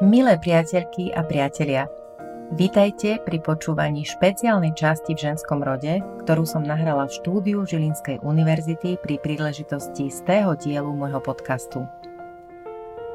[0.00, 1.84] Milé priateľky a priatelia,
[2.56, 8.96] vítajte pri počúvaní špeciálnej časti v ženskom rode, ktorú som nahrala v štúdiu Žilinskej univerzity
[8.96, 11.84] pri príležitosti z tého dielu môjho podcastu.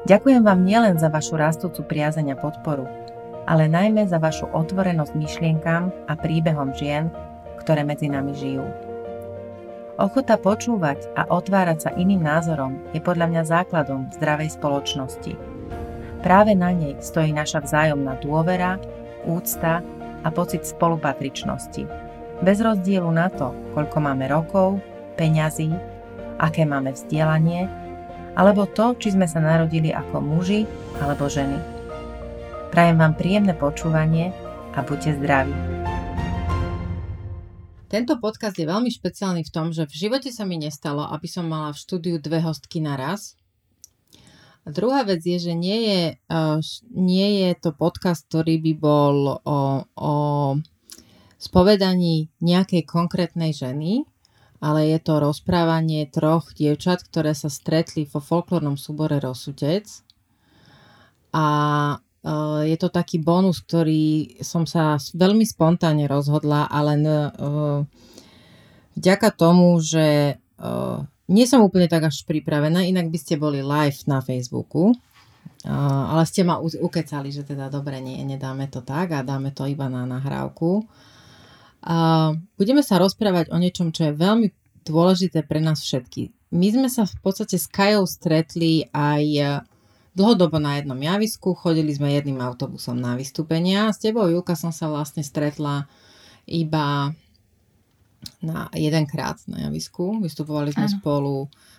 [0.06, 2.86] Ďakujem vám nielen za vašu rastúcu priazeň a podporu,
[3.50, 7.10] ale najmä za vašu otvorenosť myšlienkam a príbehom žien,
[7.66, 8.62] ktoré medzi nami žijú.
[9.98, 15.34] Ochota počúvať a otvárať sa iným názorom je podľa mňa základom zdravej spoločnosti–
[16.26, 18.82] Práve na nej stojí naša vzájomná dôvera,
[19.30, 19.78] úcta
[20.26, 21.86] a pocit spolupatričnosti.
[22.42, 24.82] Bez rozdielu na to, koľko máme rokov,
[25.14, 25.70] peňazí,
[26.42, 27.70] aké máme vzdelanie,
[28.34, 30.66] alebo to, či sme sa narodili ako muži
[30.98, 31.62] alebo ženy.
[32.74, 34.34] Prajem vám príjemné počúvanie
[34.74, 35.54] a buďte zdraví.
[37.86, 41.46] Tento podcast je veľmi špeciálny v tom, že v živote sa mi nestalo, aby som
[41.46, 43.38] mala v štúdiu dve hostky naraz,
[44.66, 46.58] a druhá vec je, že nie je, uh,
[46.90, 50.14] nie je to podcast, ktorý by bol o, o
[51.38, 54.02] spovedaní nejakej konkrétnej ženy,
[54.58, 59.86] ale je to rozprávanie troch dievčat, ktoré sa stretli vo folklórnom súbore Rosutec.
[61.30, 61.46] A
[61.94, 67.86] uh, je to taký bonus, ktorý som sa veľmi spontánne rozhodla, ale uh,
[68.98, 70.42] vďaka tomu, že
[71.26, 74.94] nie som úplne tak až pripravená, inak by ste boli live na Facebooku,
[75.66, 79.90] ale ste ma ukecali, že teda dobre, nie, nedáme to tak a dáme to iba
[79.90, 80.86] na nahrávku.
[82.54, 84.48] Budeme sa rozprávať o niečom, čo je veľmi
[84.86, 86.30] dôležité pre nás všetky.
[86.54, 89.58] My sme sa v podstate s Kajou stretli aj
[90.14, 93.90] dlhodobo na jednom javisku, chodili sme jedným autobusom na vystúpenia.
[93.90, 95.90] S tebou, Julka, som sa vlastne stretla
[96.46, 97.10] iba
[98.42, 100.20] na jedenkrát na javisku.
[100.22, 100.94] Vystupovali sme ano.
[100.98, 101.34] spolu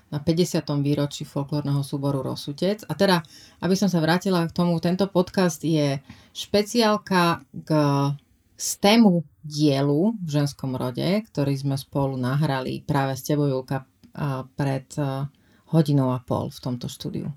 [0.08, 0.64] na 50.
[0.80, 2.88] výročí folklórneho súboru Rosutec.
[2.88, 3.24] A teda,
[3.60, 6.00] aby som sa vrátila k tomu, tento podcast je
[6.32, 7.70] špeciálka k
[8.58, 13.86] z tému dielu v ženskom rode, ktorý sme spolu nahrali práve s tebou, Julka,
[14.58, 14.90] pred
[15.70, 17.30] hodinou a pol v tomto štúdiu.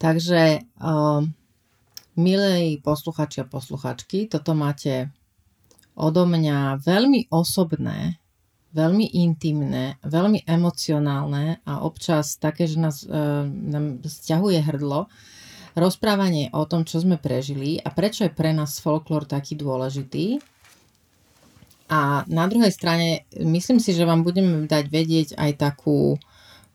[0.00, 0.64] Takže,
[2.16, 5.12] milí posluchači a posluchačky, toto máte
[5.98, 8.22] odo mňa veľmi osobné,
[8.70, 13.10] veľmi intimné, veľmi emocionálne a občas také, že nás e,
[13.50, 15.10] nám stiahuje hrdlo,
[15.74, 20.38] rozprávanie o tom, čo sme prežili a prečo je pre nás folklór taký dôležitý.
[21.88, 26.20] A na druhej strane myslím si, že vám budeme dať vedieť aj takú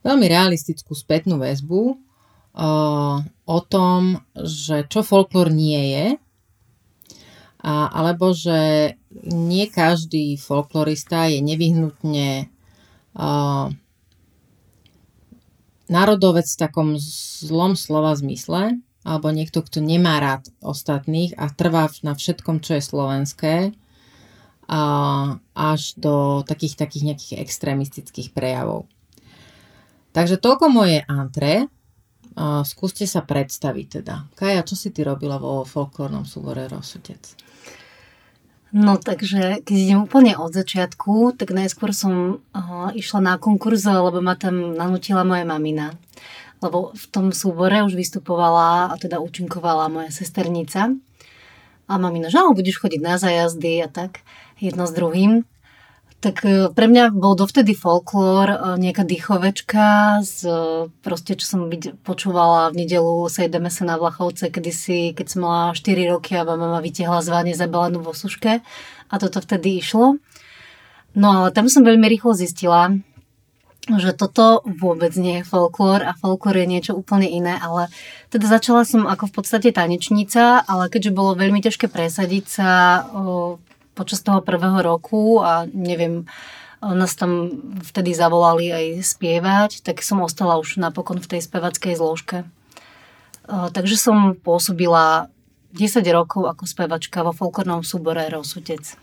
[0.04, 1.96] veľmi realistickú spätnú väzbu e,
[3.48, 6.06] o tom, že čo folklór nie je,
[7.64, 8.94] alebo že
[9.24, 12.52] nie každý folklorista je nevyhnutne
[15.88, 22.16] národovec v takom zlom slova zmysle, alebo niekto, kto nemá rád ostatných a trvá na
[22.16, 23.56] všetkom, čo je slovenské,
[24.64, 24.82] a
[25.56, 28.88] až do takých, takých nejakých extrémistických prejavov.
[30.16, 31.68] Takže toľko moje antre.
[32.66, 34.26] Skúste sa predstaviť teda.
[34.34, 37.22] Kaja, čo si ty robila vo folklórnom súbore Rosutec?
[38.74, 44.18] No takže keď idem úplne od začiatku, tak najskôr som uh, išla na konkurs, lebo
[44.18, 45.94] ma tam nanutila moja mamina.
[46.58, 50.90] Lebo v tom súbore už vystupovala a teda účinkovala moja sesternica.
[51.86, 54.26] A mamina, že budeš chodiť na zajazdy a tak,
[54.58, 55.46] jedno s druhým.
[56.24, 60.56] Tak e, pre mňa bol dovtedy folklór e, nejaká dýchovečka, z, e,
[61.04, 61.60] proste čo som
[62.08, 65.84] počúvala v nedelu Sejdeme sa na Vlachovce, kedysi, keď som mala 4
[66.16, 68.64] roky a mama vytiahla z váne zabalenú vo suške
[69.12, 70.16] a toto vtedy išlo.
[71.12, 72.96] No ale tam som veľmi rýchlo zistila,
[73.92, 77.92] že toto vôbec nie je folklór a folklór je niečo úplne iné, ale
[78.32, 82.72] teda začala som ako v podstate tanečnica, ale keďže bolo veľmi ťažké presadiť sa
[83.94, 86.26] počas toho prvého roku a neviem,
[86.84, 92.44] nás tam vtedy zavolali aj spievať, tak som ostala už napokon v tej spevackej zložke.
[93.48, 95.32] Takže som pôsobila
[95.74, 99.00] 10 rokov ako spevačka vo folklórnom súbore Rosutec.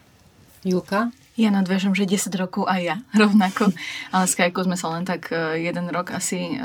[0.61, 1.09] Julka?
[1.41, 3.73] Ja nadviažem, že 10 rokov aj ja rovnako,
[4.13, 6.57] ale s Kajkou sme sa len tak e, jeden rok asi e,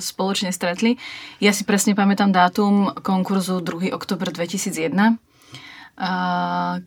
[0.00, 0.96] spoločne stretli.
[1.36, 3.92] Ja si presne pamätám dátum konkurzu 2.
[3.92, 5.20] oktober 2001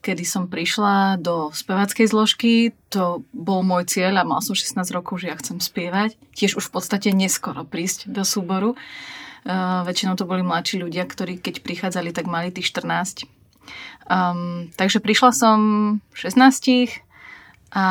[0.04, 2.54] kedy som prišla do spevackej zložky.
[2.92, 6.20] To bol môj cieľ a mal som 16 rokov, že ja chcem spievať.
[6.36, 8.76] Tiež už v podstate neskoro prísť do súboru.
[9.46, 13.30] Uh, väčšinou to boli mladší ľudia, ktorí keď prichádzali, tak mali tých 14.
[14.10, 15.58] Um, takže prišla som
[16.18, 17.06] 16
[17.76, 17.88] a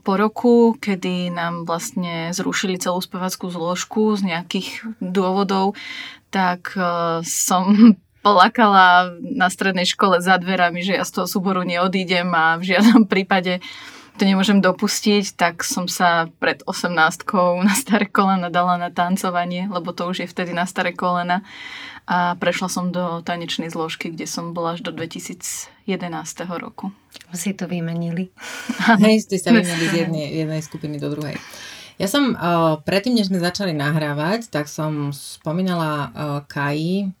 [0.00, 5.76] po roku, kedy nám vlastne zrušili celú spevackú zložku z nejakých dôvodov,
[6.32, 12.28] tak uh, som plakala na strednej škole za dverami, že ja z toho súboru neodídem
[12.32, 13.64] a v žiadnom prípade
[14.20, 16.92] to nemôžem dopustiť, tak som sa pred 18
[17.64, 21.40] na staré kolena dala na tancovanie, lebo to už je vtedy na staré kolena.
[22.04, 25.72] A prešla som do tanečnej zložky, kde som bola až do 2011
[26.52, 26.92] roku.
[27.32, 28.28] Si to vymenili.
[29.04, 31.40] Hej, ste sa vymenili z jednej, jednej skupiny do druhej.
[31.96, 36.08] Ja som uh, predtým, než sme začali nahrávať, tak som spomínala uh,
[36.44, 37.19] Kai uh,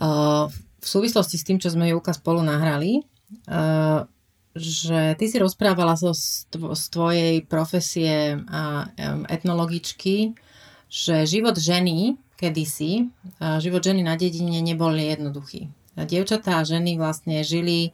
[0.00, 3.04] v súvislosti s tým, čo sme Julka spolu nahrali.
[3.44, 4.08] Uh,
[4.50, 8.34] že ty si rozprávala zo, z tvojej profesie
[9.30, 10.34] etnologičky,
[10.90, 13.06] že život ženy kedysi,
[13.62, 15.70] život ženy na dedine nebol jednoduchý.
[15.94, 17.92] Dievčatá a ženy vlastne žili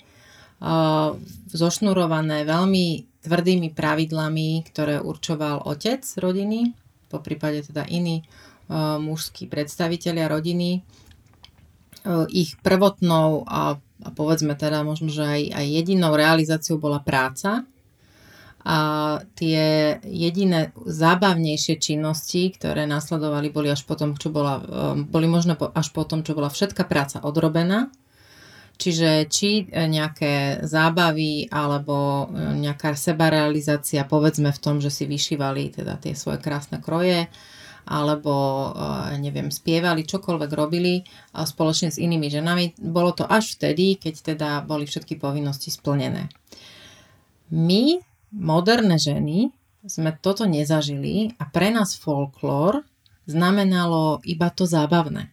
[0.62, 1.18] uh,
[1.50, 2.86] zošnurované veľmi
[3.26, 6.70] tvrdými pravidlami, ktoré určoval otec rodiny,
[7.10, 10.86] po prípade teda iní uh, mužskí predstavitelia rodiny.
[12.06, 17.64] Uh, ich prvotnou a a povedzme teda možno, že aj, aj jedinou realizáciou bola práca
[18.66, 18.78] a
[19.38, 25.94] tie jediné zábavnejšie činnosti, ktoré nasledovali, boli až potom, čo bola, um, boli možno až
[25.94, 27.94] potom, čo bola všetká práca odrobená.
[28.76, 36.12] Čiže či nejaké zábavy alebo nejaká sebarealizácia, povedzme v tom, že si vyšívali teda tie
[36.12, 37.32] svoje krásne kroje,
[37.86, 38.34] alebo
[38.74, 42.82] eh, neviem, spievali, čokoľvek robili spoločne s inými ženami.
[42.82, 46.26] Bolo to až vtedy, keď teda boli všetky povinnosti splnené.
[47.54, 48.02] My,
[48.34, 49.54] moderné ženy,
[49.86, 52.82] sme toto nezažili a pre nás folklór
[53.30, 55.30] znamenalo iba to zábavné.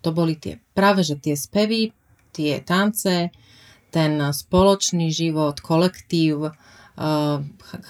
[0.00, 1.92] To boli tie, práve že tie spevy,
[2.32, 3.28] tie tance,
[3.92, 7.36] ten spoločný život, kolektív, eh,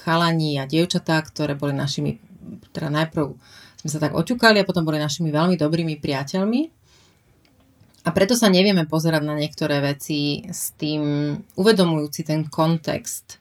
[0.03, 2.19] chalani a dievčatá, ktoré boli našimi,
[2.75, 3.39] teda najprv
[3.81, 6.61] sme sa tak oťukali a potom boli našimi veľmi dobrými priateľmi.
[8.05, 13.41] A preto sa nevieme pozerať na niektoré veci s tým uvedomujúci ten kontext,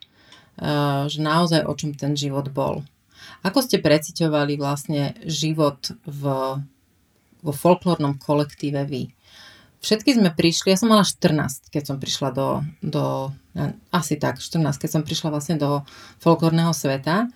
[0.60, 2.84] eh, že naozaj o čom ten život bol.
[3.40, 6.22] Ako ste preciťovali vlastne život v,
[7.40, 9.12] vo folklórnom kolektíve vy?
[9.80, 13.32] Všetky sme prišli, ja som mala 14, keď som prišla do, do
[13.88, 15.88] asi tak, 14, keď som prišla vlastne do
[16.20, 17.32] folklórneho sveta.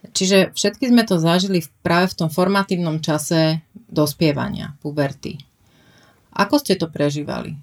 [0.00, 5.36] Čiže všetky sme to zažili práve v tom formatívnom čase dospievania, puberty.
[6.32, 7.58] Ako ste to prežívali?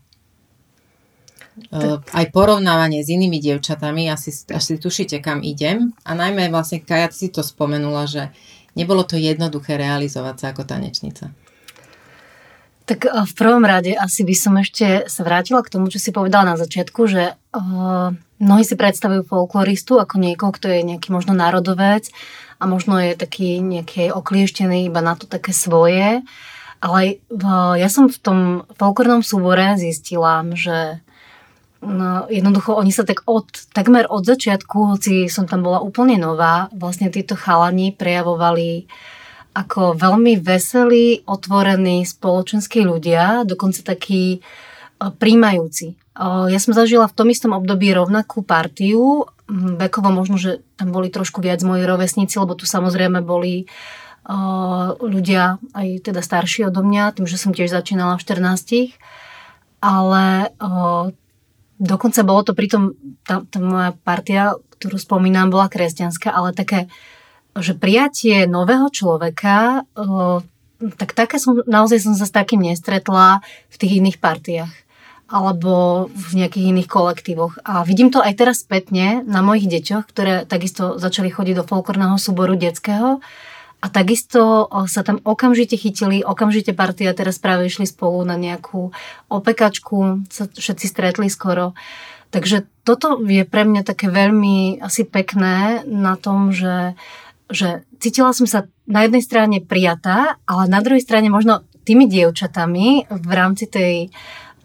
[1.74, 2.14] Tak.
[2.14, 5.98] Aj porovnávanie s inými dievčatami, asi, asi tušíte, kam idem.
[6.06, 8.30] A najmä vlastne Kaja si to spomenula, že
[8.78, 11.34] nebolo to jednoduché realizovať sa ako tanečnica.
[12.88, 16.16] Tak eh, v prvom rade asi by som ešte sa vrátila k tomu, čo si
[16.16, 21.36] povedala na začiatku, že uh, mnohí si predstavujú folkloristu ako niekoho, kto je nejaký možno
[21.36, 22.08] národovec
[22.58, 26.24] a možno je taký nejaký oklieštený iba na to také svoje.
[26.78, 27.18] Ale
[27.82, 28.40] ja som v tom
[28.78, 31.04] folklornom súbore zistila, že
[31.78, 36.74] No, jednoducho oni sa tak od, takmer od začiatku, hoci som tam bola úplne nová,
[36.74, 39.17] vlastne títo chalani prejavovali uh,
[39.58, 44.40] ako veľmi veselí, otvorení, spoločenskí ľudia, dokonca takí e,
[45.02, 45.88] príjmajúci.
[45.90, 45.96] E,
[46.54, 51.42] ja som zažila v tom istom období rovnakú partiu, vekovo možno, že tam boli trošku
[51.42, 54.36] viac moji rovesníci, lebo tu samozrejme boli e,
[55.02, 58.94] ľudia aj teda starší odo mňa, tým, že som tiež začínala v 14.
[59.78, 60.58] Ale
[61.78, 66.90] dokonca bolo to pritom, tá, tá moja partia, ktorú spomínam, bola kresťanská, ale také
[67.62, 69.86] že prijatie nového človeka,
[70.78, 74.74] tak také som, naozaj som sa s takým nestretla v tých iných partiách
[75.28, 77.60] alebo v nejakých iných kolektívoch.
[77.68, 82.16] A vidím to aj teraz spätne na mojich deťoch, ktoré takisto začali chodiť do folklórneho
[82.16, 83.20] súboru detského
[83.84, 88.96] a takisto sa tam okamžite chytili, okamžite partia teraz práve išli spolu na nejakú
[89.28, 91.76] opekačku, sa všetci stretli skoro.
[92.32, 98.36] Takže toto je pre mňa také veľmi asi pekné na tom, že uh, že cítila
[98.36, 103.72] som sa na jednej strane prijatá, ale na druhej strane možno tými dievčatami v rámci
[103.72, 104.12] tej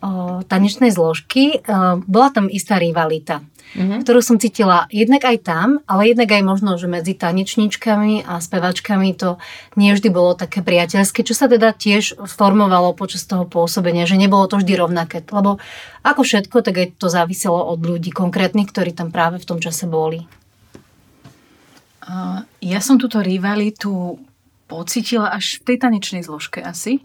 [0.02, 3.46] o, tanečnej zložky o, bola tam istá rivalita,
[3.78, 4.02] mm-hmm.
[4.02, 9.14] ktorú som cítila jednak aj tam, ale jednak aj možno, že medzi tanečníčkami a spevačkami
[9.14, 9.38] to
[9.78, 14.50] nie vždy bolo také priateľské, čo sa teda tiež formovalo počas toho pôsobenia, že nebolo
[14.50, 15.62] to vždy rovnaké, lebo
[16.02, 19.86] ako všetko, tak aj to záviselo od ľudí konkrétnych, ktorí tam práve v tom čase
[19.86, 20.26] boli.
[22.59, 24.18] Ja som túto rivalitu
[24.66, 27.04] pocitila až v tej tanečnej zložke asi,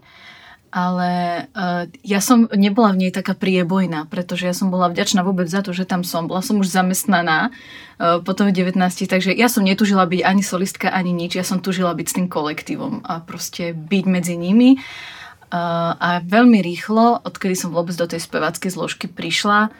[0.68, 5.48] ale uh, ja som nebola v nej taká priebojná, pretože ja som bola vďačná vôbec
[5.48, 6.28] za to, že tam som.
[6.28, 8.76] Bola som už zamestnaná uh, potom v 19,
[9.08, 12.28] takže ja som netužila byť ani solistka, ani nič, ja som tužila byť s tým
[12.28, 14.76] kolektívom a proste byť medzi nimi.
[15.48, 19.72] a veľmi rýchlo, odkedy som vôbec do tej spevackej zložky prišla,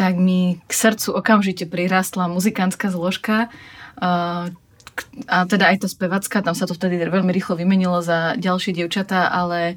[0.00, 3.52] tak mi k srdcu okamžite prirastla muzikantská zložka.
[4.00, 9.26] A teda aj tá spevacká, tam sa to vtedy veľmi rýchlo vymenilo za ďalšie dievčatá,
[9.26, 9.74] ale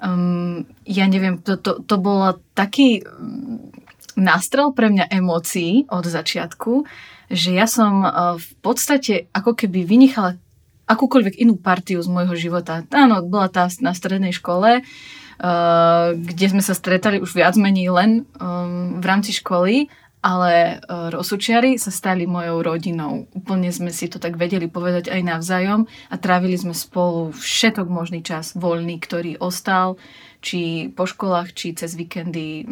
[0.00, 3.72] um, ja neviem, to, to, to bolo taký mm,
[4.16, 6.88] nástrel pre mňa emócií od začiatku,
[7.28, 10.40] že ja som uh, v podstate ako keby vynichala
[10.86, 12.86] akúkoľvek inú partiu z môjho života.
[12.94, 18.10] Áno, bola tá na strednej škole, uh, kde sme sa stretali už viac menej len
[18.40, 19.90] um, v rámci školy,
[20.26, 23.30] ale uh, Rosučiari sa stali mojou rodinou.
[23.30, 28.26] Úplne sme si to tak vedeli povedať aj navzájom a trávili sme spolu všetok možný
[28.26, 30.02] čas voľný, ktorý ostal,
[30.42, 32.66] či po školách, či cez víkendy,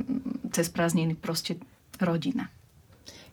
[0.51, 1.63] cez prázdniny, proste
[2.03, 2.51] rodina.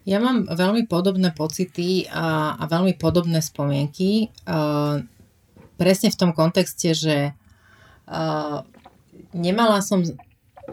[0.05, 4.29] Ja mám veľmi podobné pocity a, a veľmi podobné spomienky.
[4.45, 5.01] Uh,
[5.81, 7.33] presne v tom kontexte, že
[8.05, 8.61] uh,
[9.33, 10.05] nemala som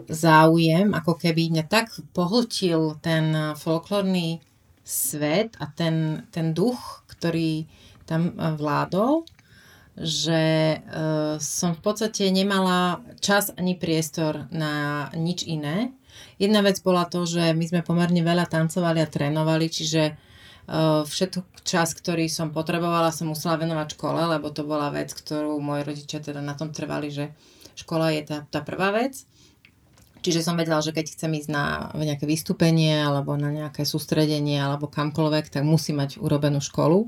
[0.06, 4.38] záujem, ako keby mňa tak pohltil ten folklórny
[4.86, 7.68] svet a ten, ten duch, ktorý
[8.08, 9.28] tam vládol,
[9.98, 15.92] že uh, som v podstate nemala čas ani priestor na nič iné.
[16.38, 21.66] Jedna vec bola to, že my sme pomerne veľa tancovali a trénovali, čiže uh, všetok
[21.66, 26.22] čas, ktorý som potrebovala, som musela venovať škole, lebo to bola vec, ktorú moji rodičia
[26.22, 27.34] teda na tom trvali, že
[27.74, 29.26] škola je tá, tá prvá vec.
[30.18, 34.90] Čiže som vedela, že keď chcem ísť na nejaké vystúpenie alebo na nejaké sústredenie alebo
[34.90, 37.06] kamkoľvek, tak musím mať urobenú školu.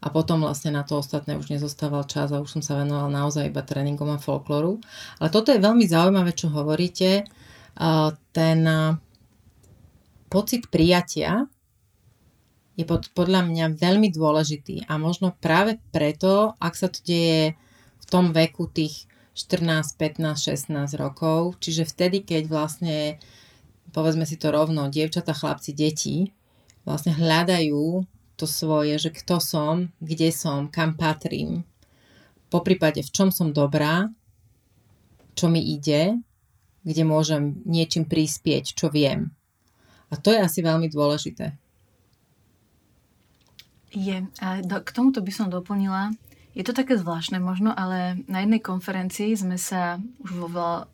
[0.00, 3.52] A potom vlastne na to ostatné už nezostával čas a už som sa venovala naozaj
[3.52, 4.80] iba tréningom a folklóru.
[5.20, 7.28] Ale toto je veľmi zaujímavé, čo hovoríte,
[8.32, 8.60] ten
[10.32, 11.44] pocit prijatia
[12.78, 17.52] je pod, podľa mňa veľmi dôležitý a možno práve preto, ak sa to deje
[18.00, 23.20] v tom veku tých 14, 15, 16 rokov, čiže vtedy, keď vlastne,
[23.94, 26.34] povedzme si to rovno, dievčata, chlapci, deti
[26.82, 28.04] vlastne hľadajú
[28.40, 31.62] to svoje, že kto som, kde som, kam patrím,
[32.50, 34.10] po prípade v čom som dobrá,
[35.38, 36.18] čo mi ide
[36.84, 39.32] kde môžem niečím prispieť, čo viem.
[40.10, 41.54] A to je asi veľmi dôležité.
[43.90, 44.22] Je.
[44.40, 46.14] A k tomuto by som doplnila,
[46.54, 50.90] je to také zvláštne možno, ale na jednej konferencii sme sa už vo,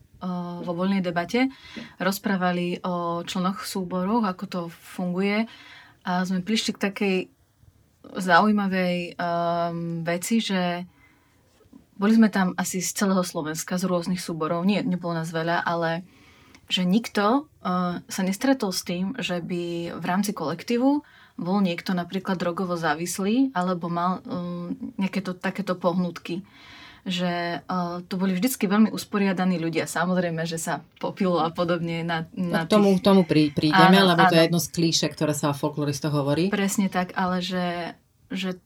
[0.62, 1.48] vo voľnej debate
[1.96, 5.48] rozprávali o členoch súborov, ako to funguje.
[6.06, 7.16] A sme prišli k takej
[8.14, 10.86] zaujímavej um, veci, že
[11.96, 16.04] boli sme tam asi z celého Slovenska, z rôznych súborov, nie, nebolo nás veľa, ale
[16.66, 21.02] že nikto uh, sa nestretol s tým, že by v rámci kolektívu
[21.36, 26.40] bol niekto napríklad drogovo závislý alebo mal uh, nejaké to, takéto pohnutky.
[27.06, 29.86] Že uh, to boli vždycky veľmi usporiadaní ľudia.
[29.86, 33.06] Samozrejme, že sa popilo a podobne na, na k tomu, tých...
[33.06, 34.30] tomu prí, prídeme, áno, lebo áno.
[34.32, 36.50] to je jedno z klíše, ktoré sa o folkloristoch hovorí.
[36.50, 37.94] Presne tak, ale že,
[38.32, 38.58] že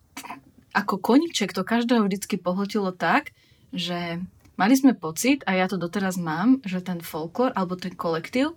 [0.72, 3.36] ako koniček to každého vždycky pohltilo tak,
[3.76, 4.24] že
[4.56, 8.56] mali sme pocit, a ja to doteraz mám, že ten folklór alebo ten kolektív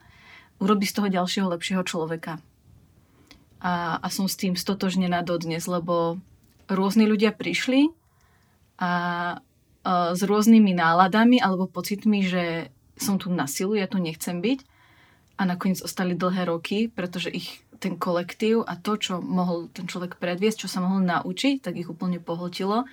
[0.64, 2.40] urobí z toho ďalšieho lepšieho človeka.
[3.64, 6.20] A, a som s tým stotožnená dodnes, lebo
[6.68, 7.96] rôzni ľudia prišli
[8.76, 8.92] a, a
[10.12, 12.68] s rôznymi náladami alebo pocitmi, že
[13.00, 14.60] som tu na silu, ja tu nechcem byť
[15.40, 20.16] a nakoniec ostali dlhé roky, pretože ich ten kolektív a to, čo mohol ten človek
[20.16, 22.88] predviesť, čo sa mohol naučiť, tak ich úplne pohltilo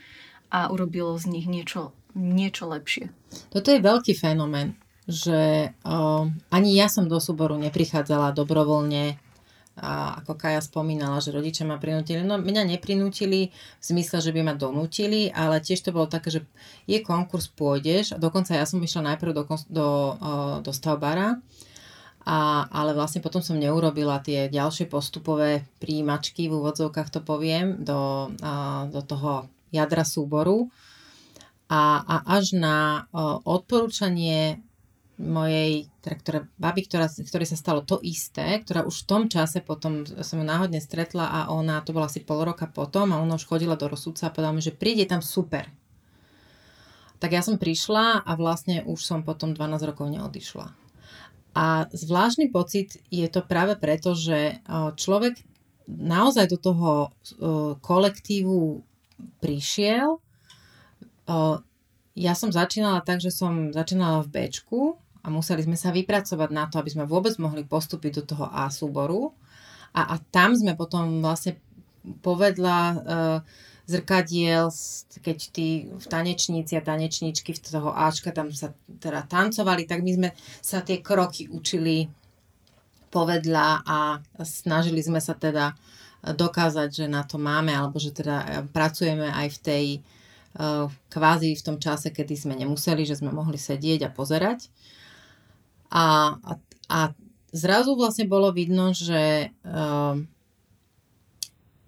[0.50, 3.14] a urobilo z nich niečo, niečo lepšie.
[3.54, 4.74] Toto je veľký fenomén,
[5.06, 9.14] že uh, ani ja som do súboru neprichádzala dobrovoľne
[9.80, 12.20] a ako Kaja spomínala, že rodičia ma prinútili.
[12.20, 16.40] No mňa neprinútili v zmysle, že by ma donútili, ale tiež to bolo také, že
[16.84, 18.14] je konkurs, pôjdeš.
[18.14, 19.88] A dokonca ja som išla najprv do, do,
[20.60, 21.40] do stavbara
[22.20, 28.28] a, ale vlastne potom som neurobila tie ďalšie postupové príjimačky, v úvodzovkách to poviem, do,
[28.44, 30.68] a, do toho jadra súboru.
[31.70, 34.60] A, a až na o, odporúčanie
[35.20, 39.60] mojej, teda, ktorá, baby, ktorá, ktoré sa stalo to isté, ktorá už v tom čase
[39.60, 43.36] potom som ju náhodne stretla a ona, to bola asi pol roka potom a ona
[43.36, 45.68] už chodila do rozsudca a povedala mi, že príde tam super.
[47.20, 50.72] Tak ja som prišla a vlastne už som potom 12 rokov neodišla.
[51.52, 54.64] A zvláštny pocit je to práve preto, že
[54.96, 55.36] človek
[55.84, 57.12] naozaj do toho
[57.84, 58.80] kolektívu
[59.44, 60.16] prišiel.
[62.16, 66.64] Ja som začínala tak, že som začínala v Bčku a museli sme sa vypracovať na
[66.66, 69.36] to, aby sme vôbec mohli postúpiť do toho A súboru.
[69.92, 71.60] A, a tam sme potom vlastne
[72.24, 72.96] povedla
[73.90, 74.70] zrkadiel,
[75.20, 78.70] keď tí tanečníci a tanečníčky v toho Ačka tam sa
[79.02, 80.28] teda tancovali, tak my sme
[80.62, 82.06] sa tie kroky učili
[83.10, 85.74] povedla a snažili sme sa teda
[86.22, 89.84] dokázať, že na to máme, alebo že teda pracujeme aj v tej
[91.10, 94.70] kvázi v tom čase, kedy sme nemuseli, že sme mohli sedieť a pozerať.
[95.90, 96.52] A, a,
[96.88, 96.98] a
[97.50, 100.14] zrazu vlastne bolo vidno, že uh,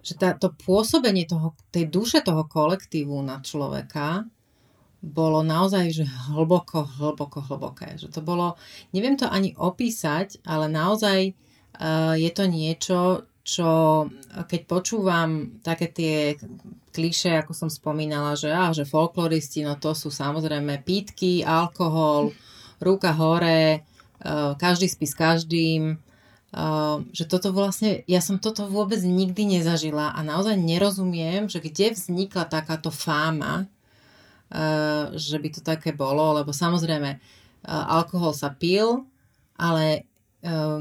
[0.03, 4.27] že tá, to pôsobenie toho, tej duše toho kolektívu na človeka
[5.03, 7.99] bolo naozaj že hlboko, hlboko, hlboké.
[7.99, 8.59] Že to bolo,
[8.91, 11.35] neviem to ani opísať, ale naozaj
[11.79, 12.99] uh, je to niečo,
[13.43, 13.71] čo
[14.31, 16.39] keď počúvam také tie
[16.95, 22.31] kliše, ako som spomínala, že, á, že folkloristi, no to sú samozrejme pítky, alkohol,
[22.79, 23.83] ruka hore,
[24.57, 25.99] každý spí s každým,
[26.53, 31.97] Uh, že toto vlastne, ja som toto vôbec nikdy nezažila a naozaj nerozumiem, že kde
[31.97, 33.65] vznikla takáto fáma,
[34.53, 37.17] uh, že by to také bolo, lebo samozrejme
[37.65, 39.09] alkohol sa pil,
[39.57, 40.05] ale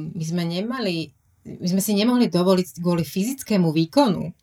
[0.02, 4.34] my sme nemali, my sme si nemohli dovoliť kvôli fyzickému výkonu,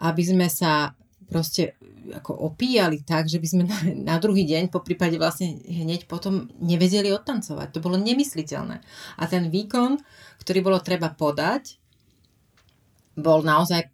[0.00, 0.94] aby sme sa
[1.30, 1.78] proste
[2.10, 3.78] ako opíjali tak, že by sme na,
[4.12, 7.78] na druhý deň, po prípade vlastne hneď potom nevedeli odtancovať.
[7.78, 8.82] To bolo nemysliteľné.
[9.16, 10.02] A ten výkon,
[10.42, 11.78] ktorý bolo treba podať,
[13.14, 13.88] bol naozaj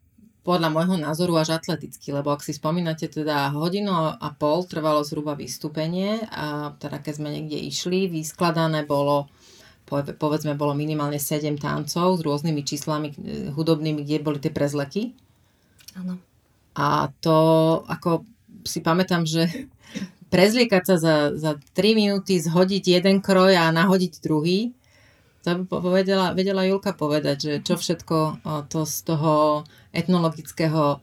[0.47, 5.35] podľa môjho názoru až atletický, lebo ak si spomínate, teda hodinu a pol trvalo zhruba
[5.35, 9.27] vystúpenie a teda keď sme niekde išli, vyskladané bolo
[9.91, 13.15] povedzme bolo minimálne 7 tancov s rôznymi číslami eh,
[13.55, 15.15] hudobnými, kde boli tie prezleky.
[15.95, 16.19] Áno.
[16.77, 17.37] A to
[17.89, 18.29] ako
[18.69, 19.49] si pamätám, že
[20.35, 24.77] prezliekať sa za, za 3 minúty, zhodiť jeden kroj a nahodiť druhý,
[25.47, 29.63] to by povedala, vedela Julka povedať, že čo všetko to z toho
[29.95, 30.99] etnologického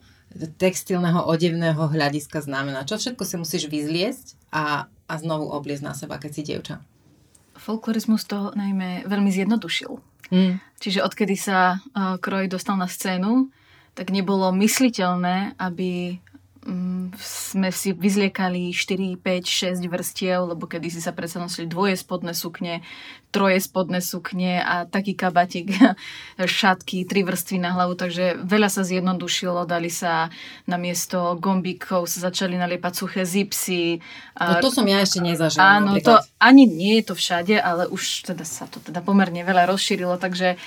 [0.60, 2.84] textilného odevného hľadiska znamená.
[2.84, 6.76] Čo všetko si musíš vyzliesť a, a znovu obliezť na seba, keď si dievča.
[7.56, 9.96] Folklorizmus to najmä veľmi zjednodušil.
[10.28, 10.60] Mm.
[10.76, 13.48] Čiže odkedy sa uh, kroj dostal na scénu,
[13.94, 16.18] tak nebolo mysliteľné, aby
[16.66, 21.94] mm, sme si vyzliekali 4, 5, 6 vrstiev, lebo kedy si sa predsa nosili dvoje
[21.94, 22.82] spodné sukne,
[23.30, 25.74] troje spodné sukne a taký kabatik,
[26.38, 30.30] šatky, tri vrstvy na hlavu, takže veľa sa zjednodušilo, dali sa
[30.66, 33.98] na miesto gombíkov, sa začali naliepať suché zipsy.
[34.38, 35.82] No to som ja ešte nezažila.
[35.82, 39.70] Áno, to ani nie je to všade, ale už teda sa to teda pomerne veľa
[39.70, 40.58] rozšírilo, takže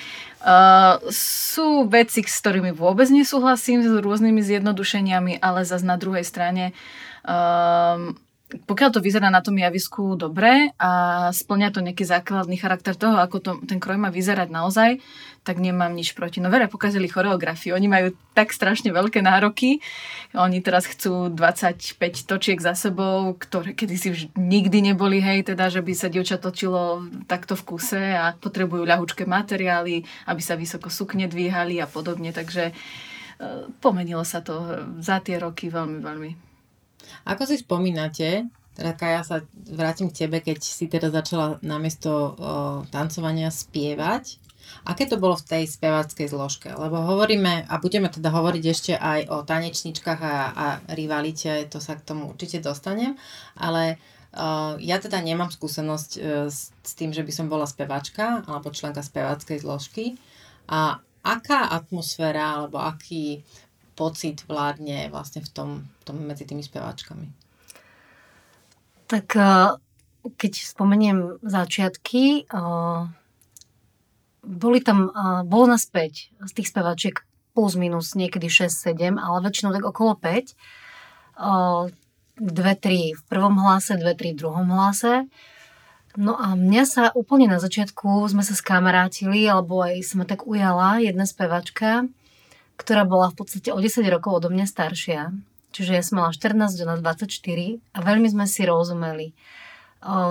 [0.47, 6.71] Uh, sú veci, s ktorými vôbec nesúhlasím, s rôznymi zjednodušeniami, ale zase na druhej strane
[7.27, 8.15] uh,
[8.47, 10.91] pokiaľ to vyzerá na tom javisku dobre a
[11.35, 15.03] splňa to nejaký základný charakter toho, ako to, ten kroj má vyzerať naozaj,
[15.43, 16.39] tak nemám nič proti.
[16.39, 17.75] No veľa pokazili choreografiu.
[17.75, 19.83] Oni majú tak strašne veľké nároky.
[20.31, 25.83] Oni teraz chcú 25 točiek za sebou, ktoré kedysi už nikdy neboli, hej, teda, že
[25.83, 31.27] by sa dievča točilo takto v kuse a potrebujú ľahučké materiály, aby sa vysoko sukne
[31.27, 32.31] dvíhali a podobne.
[32.31, 32.73] Takže e,
[33.83, 36.46] pomenilo sa to za tie roky veľmi, veľmi.
[37.25, 39.37] Ako si spomínate, teda Kaja sa
[39.73, 42.25] vrátim k tebe, keď si teda začala namiesto o,
[42.93, 44.37] tancovania spievať.
[44.85, 46.69] Aké to bolo v tej speváckej zložke?
[46.69, 51.95] Lebo hovoríme, a budeme teda hovoriť ešte aj o tanečničkách a, a rivalite, to sa
[51.97, 53.15] k tomu určite dostanem,
[53.55, 53.97] ale
[54.77, 59.01] ja teda nemám skúsenosť uh, s, s tým, že by som bola spevačka alebo členka
[59.01, 60.19] speváckej zložky.
[60.67, 63.41] A aká atmosféra alebo aký
[63.97, 65.69] pocit vládne vlastne v tom,
[66.05, 67.33] tom medzi tými speváčkami?
[69.09, 69.73] Tak eh,
[70.37, 73.01] keď spomeniem začiatky, eh,
[74.45, 77.25] boli tam, eh, bolo nás 5 z tých speváčiek
[77.57, 80.53] plus minus niekedy 6-7, ale väčšinou tak okolo 5.
[82.37, 85.25] Dve, tri v prvom hlase, dve, tri v druhom hlase.
[86.17, 90.45] No a mňa sa úplne na začiatku sme sa skamarátili, alebo aj sa ma tak
[90.45, 92.05] ujala jedna spevačka,
[92.77, 95.33] ktorá bola v podstate o 10 rokov odo mňa staršia.
[95.75, 97.27] Čiže ja som mala 14, ona 24
[97.93, 99.35] a veľmi sme si rozumeli.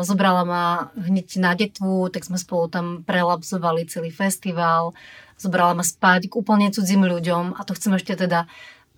[0.07, 4.95] Zobrala ma hneď na detvu, tak sme spolu tam prelapsovali celý festival.
[5.37, 8.47] Zobrala ma spať k úplne cudzím ľuďom a to chcem ešte teda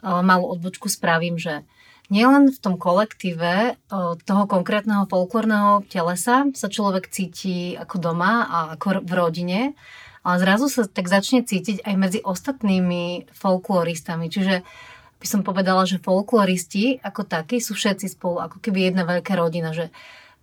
[0.05, 1.67] malú odbočku spravím, že
[2.09, 3.77] nielen v tom kolektíve
[4.23, 9.61] toho konkrétneho folklórneho telesa sa človek cíti ako doma a ako v rodine,
[10.29, 14.29] ale zrazu sa tak začne cítiť aj medzi ostatnými folkloristami.
[14.29, 14.61] Čiže
[15.17, 19.73] by som povedala, že folkloristi ako takí sú všetci spolu, ako keby jedna veľká rodina,
[19.73, 19.89] že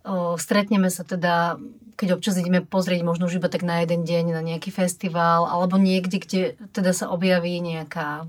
[0.02, 1.62] o, stretneme sa teda,
[1.94, 5.78] keď občas ideme pozrieť možno už iba tak na jeden deň na nejaký festival, alebo
[5.78, 6.40] niekde, kde
[6.74, 8.26] teda sa objaví nejaká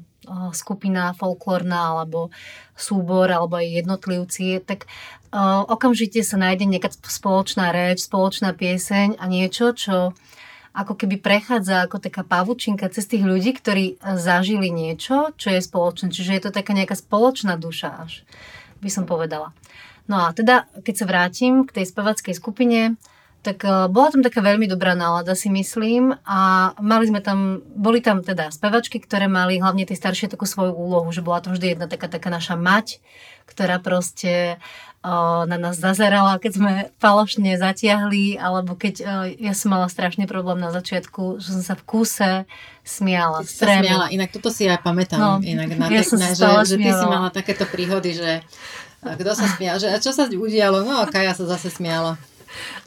[0.52, 2.36] skupina folklórna alebo
[2.76, 4.84] súbor alebo aj jednotlivci, tak
[5.72, 10.12] okamžite sa nájde nejaká spoločná reč, spoločná pieseň a niečo, čo
[10.78, 16.14] ako keby prechádza ako taká pavučinka cez tých ľudí, ktorí zažili niečo, čo je spoločné.
[16.14, 18.22] Čiže je to taká nejaká spoločná duša až,
[18.86, 19.58] by som povedala.
[20.06, 22.96] No a teda, keď sa vrátim k tej spevackej skupine,
[23.46, 26.16] tak uh, bola tam taká veľmi dobrá nálada, si myslím.
[26.28, 30.76] A mali sme tam, boli tam teda spevačky, ktoré mali hlavne tie staršie takú svoju
[30.76, 33.00] úlohu, že bola tam vždy jedna taká, taká naša mať,
[33.58, 34.62] ktorá proste
[35.48, 39.08] na nás zazerala, keď sme falošne zatiahli, alebo keď
[39.40, 42.30] ja som mala strašný problém na začiatku, že som sa v kúse
[42.84, 43.46] smiala.
[43.46, 45.20] Ty sa smiala, inak toto si aj pamätám.
[45.22, 48.44] No, inak na, ja na, že, že ty si mala takéto príhody, že
[49.00, 50.84] kto sa smial, že a čo sa udialo?
[50.84, 52.20] No, Kaja sa zase smiala.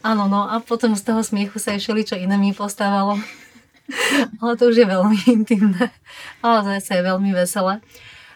[0.05, 3.17] Áno, no a potom z toho smiechu sa išli, čo iné mi postávalo.
[4.43, 5.95] Ale to už je veľmi intimné.
[6.45, 7.81] Ale zase je veľmi veselé.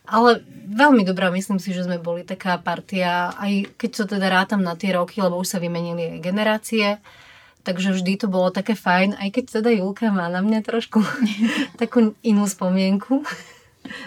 [0.04, 4.60] Ale veľmi dobrá, myslím si, že sme boli taká partia, aj keď to teda rátam
[4.60, 6.86] na tie roky, lebo už sa vymenili aj generácie,
[7.64, 11.00] takže vždy to bolo také fajn, aj keď teda Julka má na mňa trošku
[11.80, 13.24] takú inú spomienku.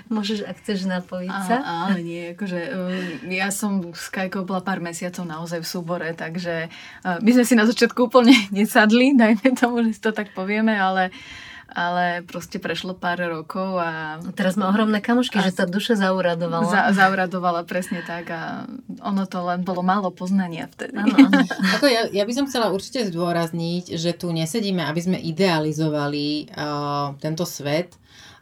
[0.09, 1.61] Môžeš, ak chceš napojiť sa.
[1.61, 6.69] Áno, nie, akože um, ja som s Kajkou bola pár mesiacov naozaj v súbore, takže
[7.05, 10.73] uh, my sme si na začiatku úplne nesadli, dajme tomu, že si to tak povieme,
[10.73, 11.46] ale uh,
[11.77, 14.17] ale proste prešlo pár rokov a...
[14.17, 16.65] a teraz má ohromné kamošky, že sa duša zauradovala.
[16.65, 18.65] Za, zauradovala, presne tak a
[19.05, 20.97] ono to len bolo málo poznania vtedy.
[20.97, 21.45] Ano, ano.
[21.77, 27.13] Ako ja, ja by som chcela určite zdôrazniť, že tu nesedíme, aby sme idealizovali uh,
[27.21, 27.93] tento svet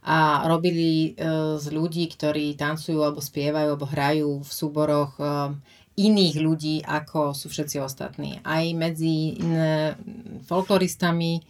[0.07, 5.51] a robili uh, z ľudí, ktorí tancujú alebo spievajú alebo hrajú v súboroch uh,
[5.99, 8.39] iných ľudí, ako sú všetci ostatní.
[8.47, 9.91] Aj medzi uh,
[10.47, 11.43] folkloristami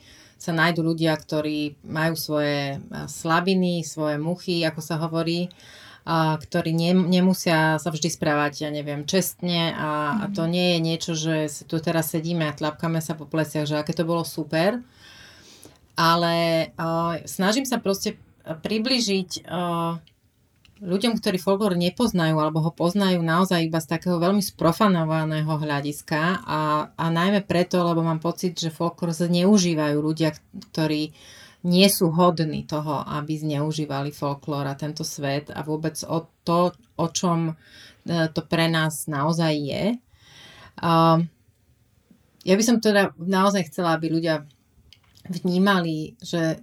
[0.46, 2.78] sa nájdú ľudia, ktorí majú svoje
[3.10, 5.50] slabiny, svoje muchy, ako sa hovorí,
[6.06, 10.52] a ktorí ne, nemusia sa vždy správať, ja neviem, čestne a, a to mhm.
[10.54, 14.06] nie je niečo, že tu teraz sedíme a tlapkame sa po pleciach, že aké to
[14.06, 14.86] bolo super,
[15.98, 19.98] ale uh, snažím sa proste približiť uh,
[20.84, 26.62] ľuďom, ktorí folklór nepoznajú alebo ho poznajú naozaj iba z takého veľmi sprofanovaného hľadiska a,
[26.92, 30.36] a najmä preto, lebo mám pocit, že folklór zneužívajú ľudia,
[30.72, 31.16] ktorí
[31.66, 37.08] nie sú hodní toho, aby zneužívali folklór a tento svet a vôbec o to, o
[37.10, 37.54] čom e,
[38.30, 39.84] to pre nás naozaj je.
[42.46, 44.46] Ja by som teda naozaj chcela, aby ľudia
[45.26, 46.58] vnímali, že e,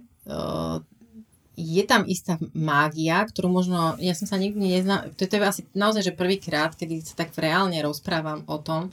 [1.53, 6.09] je tam istá mágia, ktorú možno, ja som sa nikdy neznal, to je asi naozaj,
[6.09, 8.89] že prvýkrát, kedy sa tak reálne rozprávam o tom,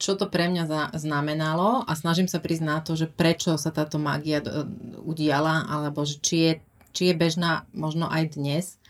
[0.00, 4.00] čo to pre mňa znamenalo a snažím sa prísť na to, že prečo sa táto
[4.00, 4.40] mágia
[5.04, 6.52] udiala, alebo že či je,
[6.96, 8.80] či je bežná možno aj dnes.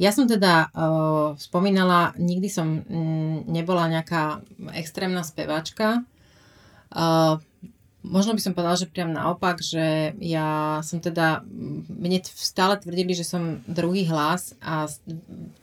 [0.00, 4.40] Ja som teda uh, spomínala, nikdy som mm, nebola nejaká
[4.72, 6.08] extrémna spevačka.
[6.88, 7.36] Uh,
[8.00, 11.44] Možno by som povedala, že priam naopak, že ja som teda,
[11.88, 14.88] mne stále tvrdili, že som druhý hlas a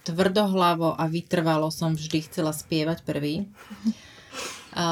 [0.06, 3.50] tvrdohlavo a vytrvalo som vždy chcela spievať prvý.
[4.78, 4.88] A,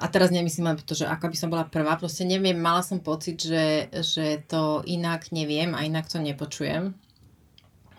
[0.00, 3.04] a teraz nemyslím len to, že ako by som bola prvá, proste neviem, mala som
[3.04, 6.96] pocit, že, že to inak neviem a inak to nepočujem.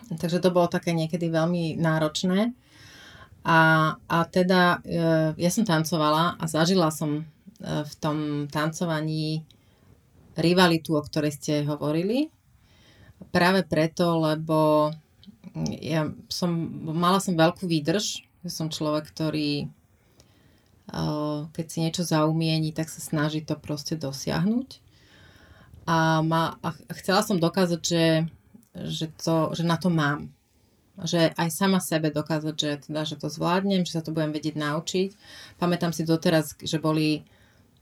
[0.09, 2.57] Takže to bolo také niekedy veľmi náročné.
[3.45, 4.97] A, a teda e,
[5.37, 7.29] ja som tancovala a zažila som
[7.61, 9.43] v tom tancovaní
[10.35, 12.27] rivalitu, o ktorej ste hovorili.
[13.31, 14.91] Práve preto, lebo
[15.79, 16.51] ja som,
[16.83, 18.27] mala som veľkú výdrž.
[18.43, 19.71] Ja som človek, ktorý
[21.51, 24.79] keď si niečo zaumieni, tak sa snaží to proste dosiahnuť.
[25.85, 28.05] A, ma, a chcela som dokázať, že,
[28.73, 30.29] že, to, že na to mám.
[30.95, 34.55] Že aj sama sebe dokázať, že, teda, že to zvládnem, že sa to budem vedieť
[34.55, 35.09] naučiť.
[35.59, 37.25] Pamätám si doteraz, že boli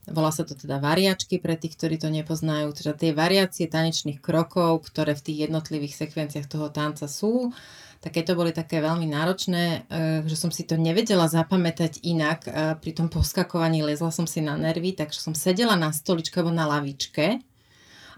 [0.04, 4.84] Volá sa to teda variačky pre tých, ktorí to nepoznajú, teda tie variácie tanečných krokov,
[4.92, 7.56] ktoré v tých jednotlivých sekvenciách toho tanca sú.
[8.04, 12.38] Také to boli také veľmi náročné, eh, že som si to nevedela zapamätať inak.
[12.44, 16.52] Eh, pri tom poskakovaní lezla som si na nervy, takže som sedela na stoličke alebo
[16.52, 17.40] na lavičke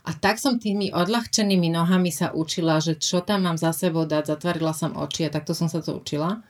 [0.06, 4.38] a tak som tými odľahčenými nohami sa učila, že čo tam mám za sebou dať,
[4.38, 6.46] zatvorila som oči a takto som sa to učila.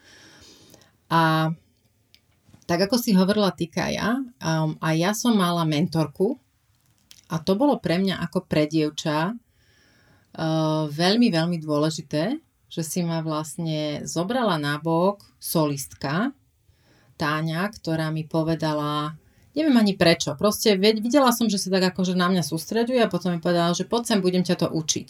[1.08, 1.50] A
[2.66, 6.36] tak ako si hovorila ty, Kaja, um, a ja som mala mentorku
[7.30, 13.22] a to bolo pre mňa ako pre dievča uh, veľmi, veľmi dôležité, že si ma
[13.22, 16.34] vlastne zobrala na bok solistka
[17.16, 19.16] Táňa, ktorá mi povedala,
[19.56, 23.32] neviem ani prečo, proste videla som, že sa tak akože na mňa sústreďuje a potom
[23.32, 25.08] mi povedala, že poď sem, budem ťa to učiť.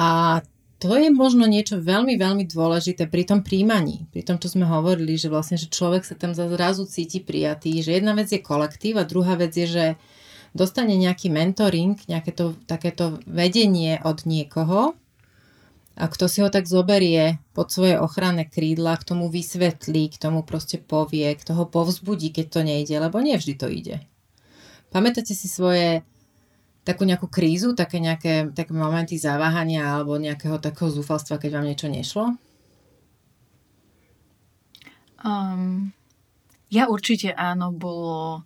[0.00, 0.40] A
[0.82, 4.10] to je možno niečo veľmi, veľmi dôležité pri tom príjmaní.
[4.10, 7.94] Pri tom, čo sme hovorili, že vlastne, že človek sa tam zrazu cíti prijatý, že
[7.94, 9.84] jedna vec je kolektív a druhá vec je, že
[10.50, 14.98] dostane nejaký mentoring, nejaké to, takéto vedenie od niekoho,
[15.92, 20.40] a kto si ho tak zoberie pod svoje ochranné krídla, k tomu vysvetlí, k tomu
[20.40, 23.96] proste povie, kto ho povzbudí, keď to nejde, lebo nie vždy to ide.
[24.88, 26.00] Pamätáte si svoje
[26.82, 31.86] takú nejakú krízu, také nejaké také momenty zaváhania alebo nejakého takého zúfalstva, keď vám niečo
[31.86, 32.24] nešlo?
[35.22, 35.94] Um,
[36.74, 38.42] ja určite áno, bolo,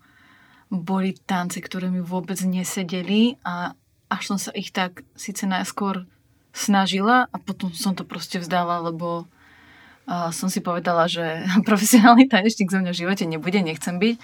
[0.69, 3.73] boli tance, ktoré mi vôbec nesedeli a
[4.13, 6.05] až som sa ich tak síce najskôr
[6.53, 12.69] snažila a potom som to proste vzdala, lebo uh, som si povedala, že profesionálny tanečník
[12.69, 14.17] zo mňa v živote nebude, nechcem byť.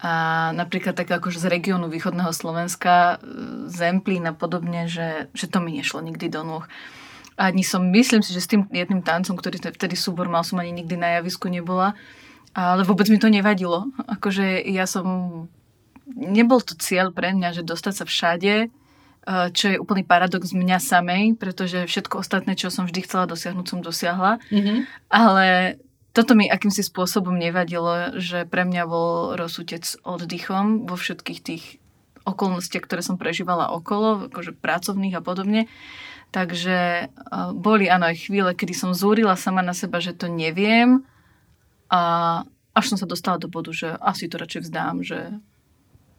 [0.00, 0.12] A
[0.56, 5.76] napríklad tak akože z regiónu východného Slovenska, e, Zemplín a podobne, že, že to mi
[5.76, 6.64] nešlo nikdy do nôh.
[7.36, 10.72] Ani som, myslím si, že s tým jedným tancom, ktorý vtedy súbor mal, som ani
[10.72, 11.96] nikdy na javisku nebola.
[12.56, 13.88] Ale vôbec mi to nevadilo.
[14.08, 15.06] Akože ja som...
[16.10, 18.54] Nebol to cieľ pre mňa, že dostať sa všade,
[19.20, 23.66] Eh, čo je úplný paradox mňa samej, pretože všetko ostatné, čo som vždy chcela dosiahnuť,
[23.68, 24.40] som dosiahla.
[24.48, 24.78] Mm-hmm.
[25.12, 25.76] Ale
[26.10, 31.64] toto mi akýmsi spôsobom nevadilo, že pre mňa bol rozsutec oddychom vo všetkých tých
[32.26, 35.70] okolnostiach, ktoré som prežívala okolo, akože pracovných a podobne.
[36.30, 37.10] Takže
[37.58, 41.02] boli áno aj chvíle, kedy som zúrila sama na seba, že to neviem
[41.90, 42.00] a
[42.70, 45.34] až som sa dostala do bodu, že asi to radšej vzdám, že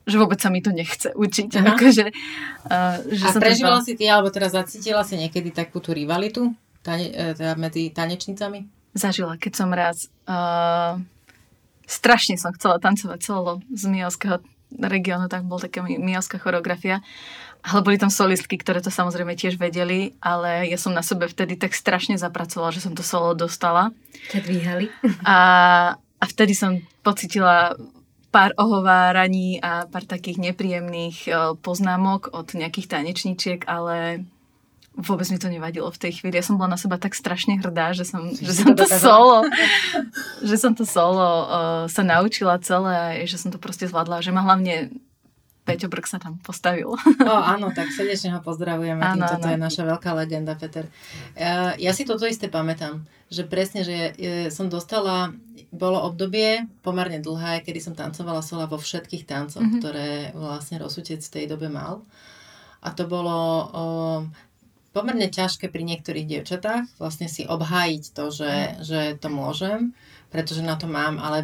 [0.02, 1.62] že vôbec sa mi to nechce učiť.
[1.62, 3.86] Akože, uh, že a prežívala to...
[3.86, 8.81] si ty, alebo teda zacítila si niekedy takú tú rivalitu tane, e, teda medzi tanečnicami?
[8.92, 11.00] Zažila, keď som raz uh,
[11.88, 14.40] strašne som chcela tancovať solo z Mijovského
[14.80, 17.04] regiónu, tak bol taká Mijovská choreografia.
[17.62, 21.60] Ale boli tam solistky, ktoré to samozrejme tiež vedeli, ale ja som na sebe vtedy
[21.60, 23.94] tak strašne zapracovala, že som to solo dostala.
[24.34, 24.90] Tak dvíhali.
[25.22, 25.38] A,
[25.94, 27.78] a vtedy som pocitila
[28.32, 34.26] pár ohováraní a pár takých nepríjemných e, poznámok od nejakých tanečníčiek, ale
[34.92, 36.36] vôbec mi to nevadilo v tej chvíli.
[36.36, 39.48] Ja som bola na seba tak strašne hrdá, že som, že som to solo,
[40.44, 44.20] že som to solo uh, sa naučila celé a že som to proste zvládla.
[44.20, 44.92] Že ma hlavne
[45.62, 46.90] Peťo Brk sa tam postavil.
[46.90, 48.98] O, áno, tak srdečne ho pozdravujeme.
[48.98, 49.44] Áno, Týmto, áno.
[49.46, 50.90] To je naša veľká legenda, Peter.
[51.38, 54.18] Ja, ja si toto isté pamätám, že presne, že
[54.50, 55.32] som dostala
[55.72, 59.80] bolo obdobie pomerne dlhé, kedy som tancovala sola vo všetkých tancoch, mm-hmm.
[59.80, 62.04] ktoré vlastne Rosutec v tej dobe mal.
[62.82, 63.86] A to bolo o,
[64.92, 68.72] pomerne ťažké pri niektorých dievčatách vlastne si obhájiť to, že, mm.
[68.84, 69.96] že to môžem,
[70.32, 71.44] pretože na to mám, ale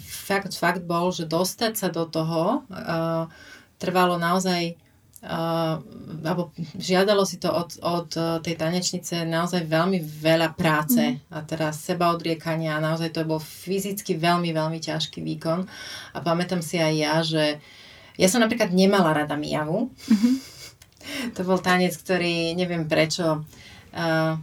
[0.00, 3.28] fakt, fakt bol, že dostať sa do toho uh,
[3.76, 4.76] trvalo naozaj
[5.24, 5.80] uh,
[6.24, 11.32] alebo žiadalo si to od, od uh, tej tanečnice naozaj veľmi veľa práce mm.
[11.32, 15.64] a teraz seba odriekania a naozaj to bol fyzicky veľmi, veľmi ťažký výkon
[16.12, 17.44] a pamätám si aj ja, že
[18.16, 19.92] ja som napríklad nemala rada Miavu.
[19.92, 20.55] Mm-hmm.
[21.34, 23.42] To bol tanec, ktorý neviem prečo
[23.94, 24.34] uh,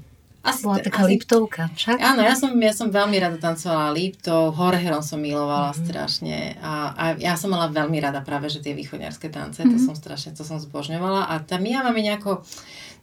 [0.43, 2.03] asi, Bola taká asi, Liptovka, však?
[2.03, 5.87] Áno, ja som, ja som veľmi rada tancovala Liptov, Horheron som milovala mm-hmm.
[5.87, 9.71] strašne a, a ja som mala veľmi rada práve, že tie východňarské tance, mm-hmm.
[9.71, 9.87] to mhm.
[9.87, 12.43] som strašne, to som zbožňovala a tá Mia ma mi nejako,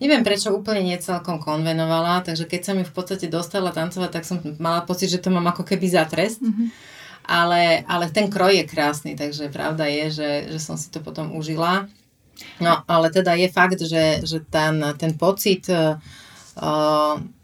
[0.04, 4.36] neviem prečo, úplne necelkom konvenovala, takže keď som ju v podstate dostala tancovať, tak som
[4.60, 6.44] mala pocit, že to mám ako keby za trest.
[6.44, 6.68] Mm-hmm.
[7.30, 11.30] Ale, ale ten kroj je krásny, takže pravda je, že, že som si to potom
[11.38, 11.86] užila.
[12.60, 15.96] No, ale teda je fakt, že, že ten, ten pocit uh,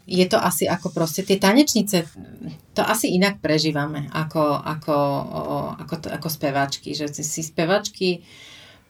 [0.06, 2.06] je to asi ako proste tie tanečnice,
[2.76, 4.96] to asi inak prežívame ako, ako,
[5.82, 8.22] ako, ako speváčky, že si speváčky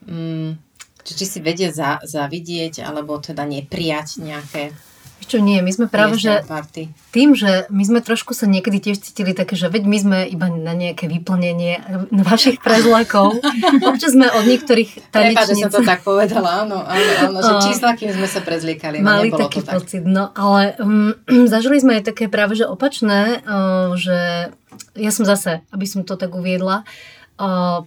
[0.04, 0.58] um,
[1.06, 4.74] či si vedia za, zavidieť alebo teda neprijať nejaké
[5.26, 6.92] čo nie, my sme práve, že party.
[7.10, 10.46] tým, že my sme trošku sa niekedy tiež cítili také, že veď my sme iba
[10.52, 11.82] na nejaké vyplnenie
[12.14, 13.40] vašich prezlakov.
[13.90, 15.36] Občas sme od niektorých tanečníc...
[15.36, 19.02] Prepač, že som to tak povedala, áno, áno, áno že čísla, kým sme sa prezliekali,
[19.02, 19.74] no Mali taký to tak.
[19.82, 21.16] pocit, no ale um,
[21.52, 24.52] zažili sme aj také práve, že opačné, uh, že
[24.94, 27.15] ja som zase, aby som to tak uviedla, uh,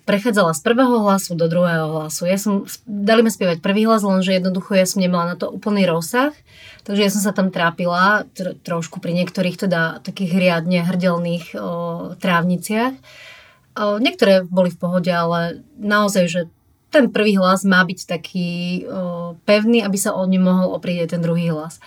[0.06, 2.30] prechádzala z prvého hlasu do druhého hlasu.
[2.30, 5.90] Ja som, dali ma spievať prvý hlas, lenže jednoducho ja som nemala na to úplný
[5.90, 6.38] rozsah.
[6.86, 11.62] Takže ja som sa tam trápila tr- trošku pri niektorých teda takých riadne hrdelných o,
[12.22, 12.94] trávniciach.
[12.94, 16.42] O, niektoré boli v pohode, ale naozaj, že
[16.94, 18.50] ten prvý hlas má byť taký
[18.86, 21.82] o, pevný, aby sa od ním mohol oprieť aj ten druhý hlas.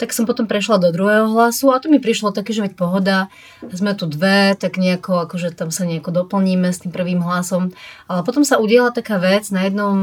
[0.00, 3.28] Tak som potom prešla do druhého hlasu a to mi prišlo také, že veď pohoda,
[3.68, 7.76] sme tu dve, tak nejako, akože tam sa nejako doplníme s tým prvým hlasom.
[8.08, 9.98] Ale potom sa udiela taká vec na jednom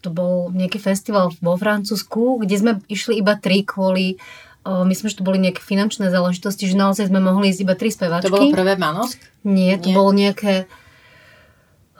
[0.00, 4.16] to bol nejaký festival vo Francúzsku, kde sme išli iba tri kvôli
[4.60, 7.88] O, myslím, že to boli nejaké finančné záležitosti, že naozaj sme mohli ísť iba tri
[7.88, 8.28] spevačky.
[8.28, 9.16] To bolo prvé Manosk?
[9.40, 9.96] Nie, to Nie.
[9.96, 10.68] bolo nejaké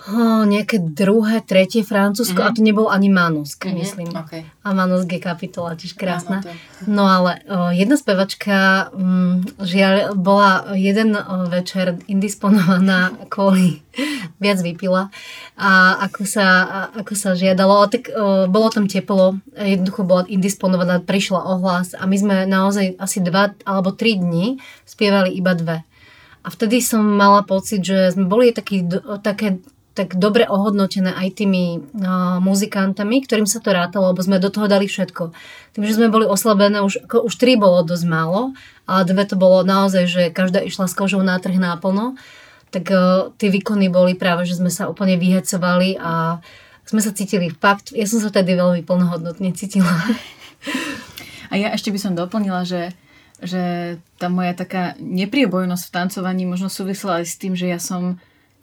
[0.09, 2.53] oh, nejaké druhé, tretie Francúzsko mm-hmm.
[2.53, 3.77] a to nebol ani Manusk, mm-hmm.
[3.77, 4.09] myslím.
[4.17, 4.49] Okay.
[4.65, 6.41] A Manusk je kapitola, tiež krásna.
[6.89, 13.85] No ale uh, jedna spevačka um, žiaľ bola jeden uh, večer indisponovaná kvôli
[14.43, 15.13] viac vypila
[15.61, 21.05] a ako sa, a, ako sa žiadalo, tak uh, bolo tam teplo, jednoducho bola indisponovaná,
[21.05, 24.57] prišla ohlas a my sme naozaj asi dva alebo tri dni
[24.89, 25.85] spievali iba dve.
[26.41, 28.89] A vtedy som mala pocit, že sme boli taký,
[29.21, 34.49] také tak dobre ohodnotené aj tými uh, muzikantami, ktorým sa to rátalo, lebo sme do
[34.49, 35.35] toho dali všetko.
[35.75, 38.55] Tým, že sme boli oslabené, už, ako, už tri bolo dosť málo,
[38.87, 42.15] ale dve to bolo naozaj, že každá išla s kožou na trh náplno,
[42.71, 46.39] tak uh, tie výkony boli práve, že sme sa úplne vyhecovali a
[46.87, 49.91] sme sa cítili fakt, ja som sa tedy veľmi plnohodnotne cítila.
[51.51, 52.95] A ja ešte by som doplnila, že
[53.41, 58.21] že tá moja taká nepriebojnosť v tancovaní možno súvisela aj s tým, že ja som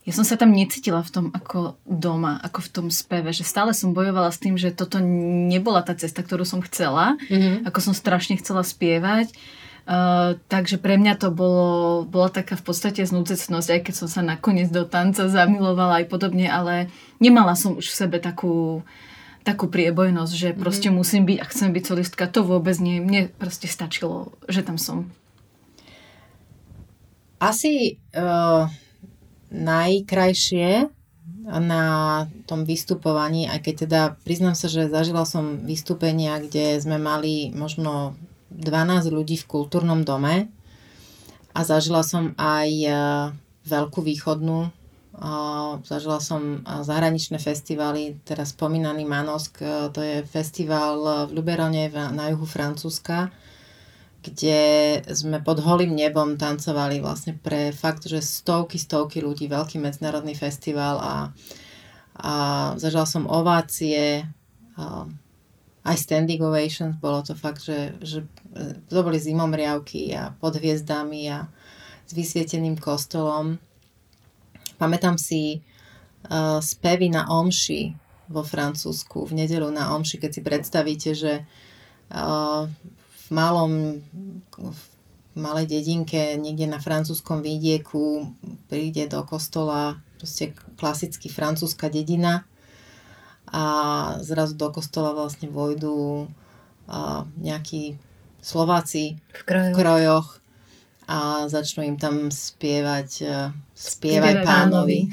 [0.07, 3.75] ja som sa tam necítila v tom ako doma, ako v tom speve, že stále
[3.75, 7.67] som bojovala s tým, že toto nebola tá cesta, ktorú som chcela, mm-hmm.
[7.67, 9.35] ako som strašne chcela spievať.
[9.83, 14.23] Uh, takže pre mňa to bolo, bola taká v podstate znúcecnosť, aj keď som sa
[14.23, 16.87] nakoniec do tanca zamilovala aj podobne, ale
[17.19, 18.87] nemala som už v sebe takú,
[19.43, 20.59] takú priebojnosť, že mhm.
[20.59, 21.03] proste mm-hmm.
[21.03, 23.03] musím byť a chcem byť solistka, to vôbec nie.
[23.03, 25.11] Mne proste stačilo, že tam som.
[27.43, 28.71] Asi uh,
[29.51, 30.91] najkrajšie
[31.47, 31.83] na
[32.43, 38.19] tom vystupovaní, aj keď teda priznám sa, že zažila som vystúpenia, kde sme mali možno
[38.51, 40.51] 12 ľudí v kultúrnom dome
[41.55, 42.91] a zažila som aj e,
[43.63, 44.71] veľkú východnú,
[45.81, 52.45] zažila som zahraničné festivaly, teraz spomínaný Manosk, e, to je festival v Luberone na juhu
[52.45, 53.31] Francúzska,
[54.27, 54.59] kde
[55.07, 60.99] sme pod holým nebom tancovali vlastne pre fakt, že stovky, stovky ľudí, veľký medzinárodný festival
[60.99, 61.15] a,
[62.19, 62.33] a
[62.75, 64.27] zažila som ovácie,
[64.75, 65.07] a,
[65.87, 68.27] aj standing ovations, bolo to fakt, že, že
[68.91, 71.47] to boli zimomriavky a pod hviezdami a
[72.03, 73.59] s vysvieteným kostolom.
[74.75, 77.95] Pamätám si uh, spevy na Omši
[78.27, 81.33] vo Francúzsku, v nedelu na Omši, keď si predstavíte, že
[82.11, 82.67] uh,
[83.33, 84.01] malom,
[84.57, 84.81] v
[85.37, 88.33] malej dedinke, niekde na francúzskom vidieku,
[88.67, 92.43] príde do kostola proste klasicky francúzska dedina
[93.47, 93.63] a
[94.19, 96.27] zrazu do kostola vlastne vojdu
[96.89, 97.95] a nejakí
[98.41, 99.71] Slováci v krojoch.
[99.71, 100.27] v krojoch
[101.07, 103.09] a začnú im tam spievať
[103.71, 105.07] Spievaj pánovi.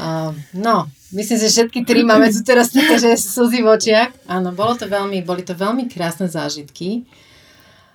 [0.00, 0.32] uh,
[0.66, 4.12] no, Myslím, že všetky tri máme tu teraz také, že slzy v očiach.
[4.28, 7.08] Áno, bolo to veľmi, boli to veľmi krásne zážitky.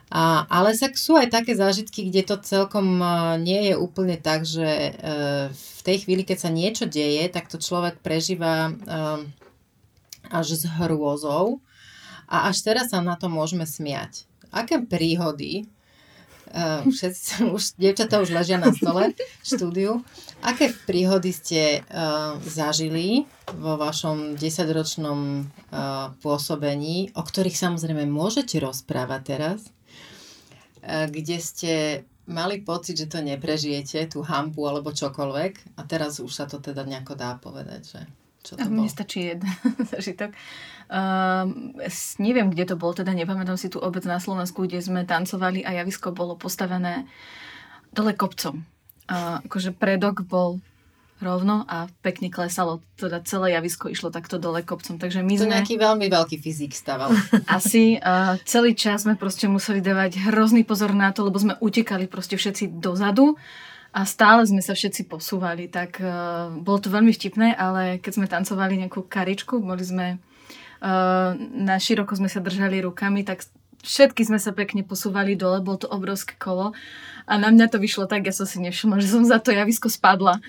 [0.09, 4.97] A, ale sú aj také zážitky, kde to celkom uh, nie je úplne tak, že
[4.97, 9.21] uh, v tej chvíli, keď sa niečo deje, tak to človek prežíva uh,
[10.33, 11.61] až s hrôzou
[12.25, 14.25] a až teraz sa na to môžeme smiať.
[14.49, 15.69] Aké príhody
[16.51, 20.03] Uh, všetci, už, dievčatá už ležia na stole v štúdiu.
[20.43, 23.23] Aké príhody ste uh, zažili
[23.55, 29.59] vo vašom desaťročnom uh, pôsobení, o ktorých samozrejme môžete rozprávať teraz,
[30.83, 31.73] uh, kde ste
[32.27, 36.83] mali pocit, že to neprežijete, tú hambu alebo čokoľvek a teraz už sa to teda
[36.83, 38.01] nejako dá povedať, že
[38.41, 39.47] čo to Mne stačí jeden
[39.91, 40.33] zažitok.
[40.91, 41.47] Uh,
[42.19, 45.71] neviem, kde to bolo, teda nepamätám si tú obec na Slovensku, kde sme tancovali a
[45.79, 47.07] javisko bolo postavené
[47.95, 48.67] dole kopcom.
[49.07, 50.59] Uh, akože predok bol
[51.21, 52.81] rovno a pekne klesalo.
[52.97, 54.97] Teda celé javisko išlo takto dole kopcom.
[54.97, 55.53] Takže my to sme...
[55.53, 57.13] nejaký veľmi veľký fyzik staval.
[57.47, 58.01] Asi.
[58.01, 62.35] Uh, celý čas sme proste museli dávať hrozný pozor na to, lebo sme utekali proste
[62.35, 63.37] všetci dozadu
[63.91, 68.31] a stále sme sa všetci posúvali, tak uh, bolo to veľmi vtipné, ale keď sme
[68.31, 73.43] tancovali nejakú karičku, boli sme uh, na široko sme sa držali rukami, tak
[73.83, 76.71] všetky sme sa pekne posúvali dole, bolo to obrovské kolo
[77.31, 79.87] a na mňa to vyšlo tak, ja som si nevšimla, že som za to javisko
[79.87, 80.43] spadla.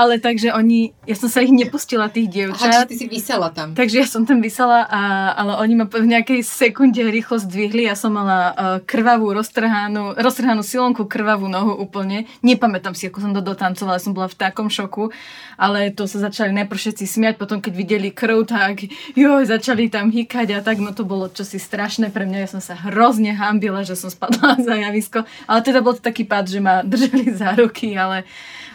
[0.00, 2.84] ale takže oni, ja som sa ich nepustila, tých dievčat.
[2.84, 3.72] Aha, ty si vysela tam.
[3.72, 7.88] Takže ja som tam vysela, a, ale oni ma v nejakej sekunde rýchlo zdvihli.
[7.88, 8.54] Ja som mala uh,
[8.84, 12.28] krvavú, roztrhanú, roztrhanú silonku, krvavú nohu úplne.
[12.44, 15.08] Nepamätám si, ako som to dotancovala, som bola v takom šoku,
[15.56, 18.84] ale to sa začali najprv všetci smiať, potom keď videli krv, tak
[19.16, 22.44] joj, začali tam hýkať a tak, no to bolo čosi strašné pre mňa.
[22.44, 25.24] Ja som sa hrozne hambila, že som spadla za javisko.
[25.46, 28.26] Ale teda bol to taký pád, že ma držali za ruky, ale,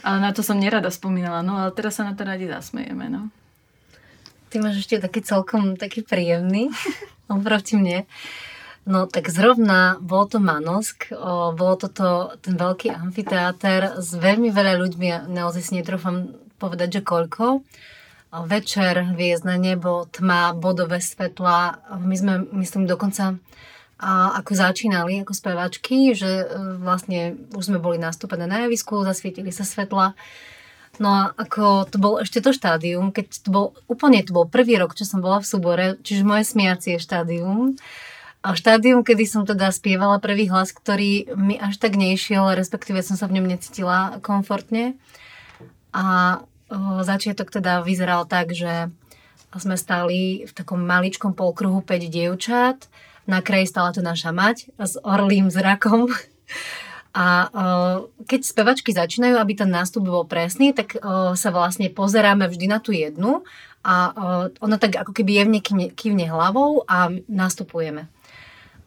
[0.01, 1.43] ale na to som nerada spomínala.
[1.43, 3.29] No ale teraz sa na to radi zasmejeme, no.
[4.51, 6.71] ty máš ešte taký celkom taký príjemný
[7.31, 8.09] oproti mne.
[8.81, 14.73] No tak zrovna bol to Manosk, o, bolo toto ten veľký amfiteáter s veľmi veľa
[14.81, 17.61] ľuďmi, naozaj si netrúfam povedať, že koľko.
[18.31, 21.77] O, večer, hviezdne nebo, tma, bodové svetla.
[22.01, 23.37] My sme, myslím, dokonca
[24.01, 26.45] a ako začínali ako spevačky, že e,
[26.81, 30.17] vlastne už sme boli nastúpené na javisku, zasvietili sa svetla.
[30.97, 34.81] No a ako to bol ešte to štádium, keď to bol úplne, to bol prvý
[34.81, 37.77] rok, čo som bola v súbore, čiže moje smiacie štádium.
[38.41, 43.13] A štádium, kedy som teda spievala prvý hlas, ktorý mi až tak nešiel, respektíve som
[43.13, 44.97] sa v ňom necítila komfortne.
[45.93, 46.41] A
[46.73, 48.89] o, začiatok teda vyzeral tak, že
[49.53, 52.89] sme stali v takom maličkom polkruhu 5 dievčat,
[53.29, 56.09] na kraji stala to naša mať s orlým zrakom.
[57.11, 62.47] A uh, keď spevačky začínajú, aby ten nástup bol presný, tak uh, sa vlastne pozeráme
[62.47, 63.43] vždy na tú jednu
[63.83, 65.59] a uh, ona tak ako keby jevne
[65.91, 68.07] kývne, hlavou a nastupujeme.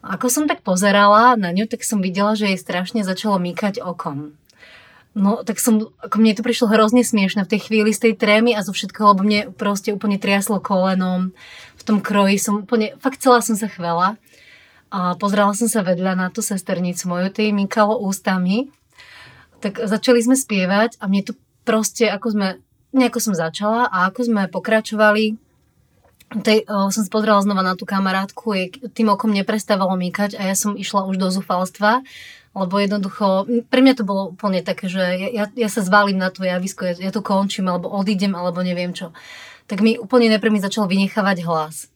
[0.01, 4.33] Ako som tak pozerala na ňu, tak som videla, že jej strašne začalo mýkať okom.
[5.15, 8.51] No, tak som, ako mne to prišlo hrozne smiešne v tej chvíli z tej trémy
[8.51, 11.31] a zo všetkého, lebo mne proste úplne triaslo kolenom.
[11.85, 14.17] Tom kroji som úplne, fakt celá som sa chvela.
[14.89, 18.73] A pozrela som sa vedľa na tú sesternicu moju, tej mykalo ústami.
[19.61, 21.33] Tak začali sme spievať a mne to
[21.65, 22.47] proste, ako sme,
[22.93, 25.37] nejako som začala a ako sme pokračovali,
[26.25, 30.55] tej, o, som pozrela znova na tú kamarátku, jej tým okom neprestávalo mýkať a ja
[30.57, 32.01] som išla už do zúfalstva,
[32.55, 36.41] lebo jednoducho, pre mňa to bolo úplne také, že ja, ja sa zvalím na to
[36.41, 39.11] javisko, ja, ja to končím, alebo odídem, alebo neviem čo.
[39.65, 41.89] Tak mi úplne najprv mi začal vynechávať hlas.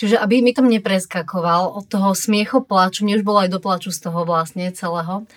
[0.00, 3.92] Čiže aby mi tam nepreskakoval od toho smiecho plaču, mne už bolo aj do plaču
[3.92, 5.28] z toho vlastne celého,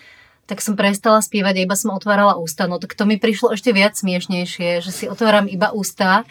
[0.48, 2.64] tak som prestala spievať a iba som otvárala ústa.
[2.64, 6.24] No tak to mi prišlo ešte viac smiešnejšie, že si otváram iba ústa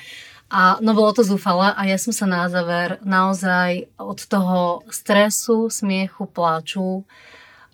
[0.49, 5.69] a no bolo to zúfale a ja som sa na záver naozaj od toho stresu,
[5.69, 7.05] smiechu, plaču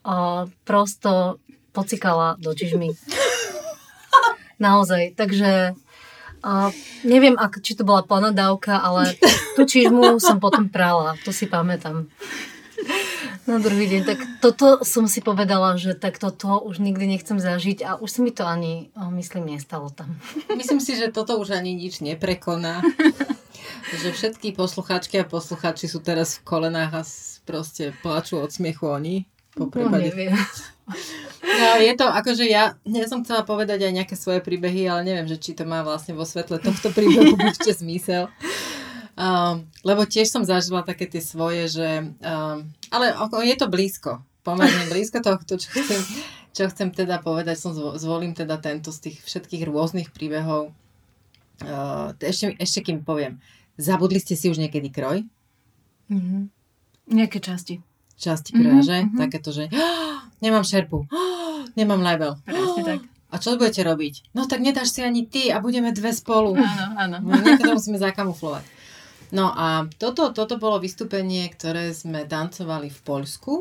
[0.04, 1.40] a prosto
[1.72, 2.96] pocikala do čižmy.
[4.60, 5.72] Naozaj, takže
[6.44, 6.74] a
[7.04, 9.16] neviem, ak, či to bola plná dávka, ale
[9.56, 12.08] tú čižmu som potom prala, to si pamätám.
[13.50, 17.82] Na druhý deň, tak toto som si povedala, že tak toto už nikdy nechcem zažiť
[17.82, 20.16] a už sa mi to ani, myslím, nestalo tam.
[20.54, 22.86] Myslím si, že toto už ani nič neprekoná.
[23.90, 27.02] že všetky poslucháčky a poslucháči sú teraz v kolenách a
[27.44, 29.26] proste plačú od smiechu oni.
[29.58, 30.38] Po no, neviem.
[31.40, 35.28] No, je to akože ja, ja som chcela povedať aj nejaké svoje príbehy, ale neviem,
[35.28, 38.28] že či to má vlastne vo svetle tohto príbehu ešte zmysel.
[39.20, 41.90] Um, lebo tiež som zažila také tie svoje, že...
[42.24, 43.12] Um, ale
[43.44, 46.02] je to blízko, pomerne blízko tohto, čo chcem,
[46.56, 50.72] čo chcem teda povedať, som zvolím teda tento z tých všetkých rôznych príbehov.
[51.60, 53.44] Uh, ešte, ešte kým poviem,
[53.76, 55.28] zabudli ste si už niekedy kroj?
[56.08, 56.44] Mm-hmm.
[57.12, 57.84] Nejaké časti.
[58.20, 58.98] Časti kroja, mm-hmm, že?
[59.00, 59.20] Mm-hmm.
[59.24, 59.72] Takéto, že
[60.44, 61.08] nemám šerpu,
[61.80, 62.36] nemám label.
[62.44, 63.00] Presne tak.
[63.30, 64.34] A čo budete robiť?
[64.34, 66.58] No tak nedáš si ani ty a budeme dve spolu.
[66.58, 67.18] Áno, áno.
[67.22, 68.66] No, niekedy musíme zakamuflovať.
[69.30, 73.54] No a toto, toto bolo vystúpenie, ktoré sme tancovali v Poľsku.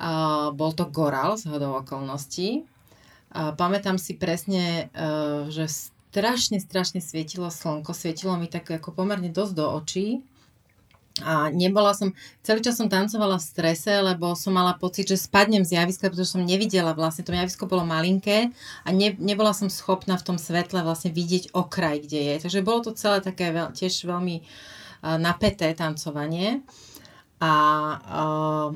[0.00, 0.10] A
[0.56, 2.64] bol to Goral z hodou okolností.
[3.36, 5.04] A pamätám si presne, e,
[5.52, 7.92] že strašne, strašne svietilo slnko.
[7.92, 10.24] Svietilo mi tak ako pomerne dosť do očí.
[11.20, 15.66] A nebola som, celý čas som tancovala v strese, lebo som mala pocit, že spadnem
[15.66, 18.54] z javiska, pretože som nevidela vlastne, to javisko bolo malinké
[18.86, 22.34] a ne, nebola som schopná v tom svetle vlastne vidieť okraj, kde je.
[22.46, 26.62] Takže bolo to celé také veľ, tiež veľmi uh, napäté tancovanie.
[27.42, 27.52] A
[27.98, 28.68] uh,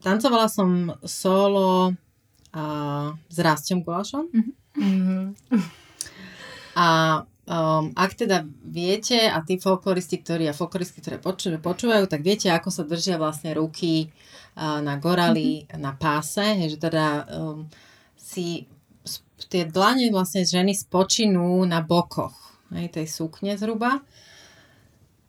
[0.00, 4.24] tancovala som solo uh, s Rastom Gulašom.
[4.78, 5.22] Mm-hmm.
[6.78, 6.86] A
[7.48, 12.52] Um, ak teda viete, a tí folkloristi, ktorí a folkloristi, ktoré počúvajú, počúvajú, tak viete,
[12.52, 14.12] ako sa držia vlastne ruky
[14.60, 15.80] uh, na gorali, mm-hmm.
[15.80, 17.64] na páse, že teda um,
[18.20, 18.68] si
[19.48, 22.36] tie dlane vlastne ženy spočinú na bokoch
[22.76, 24.04] hej, tej sukne zhruba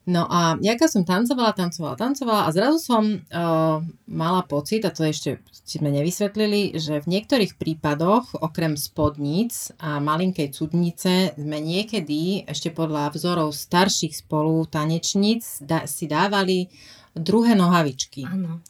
[0.10, 3.78] No a jaká som tancovala, tancovala, tancovala a zrazu som uh,
[4.10, 5.38] mala pocit, a to ešte
[5.70, 13.14] sme nevysvetlili, že v niektorých prípadoch, okrem spodníc a malinkej cudnice, sme niekedy ešte podľa
[13.14, 16.74] vzorov starších spolu tanečníc da, si dávali
[17.14, 18.26] druhé nohavičky.
[18.26, 18.66] Áno.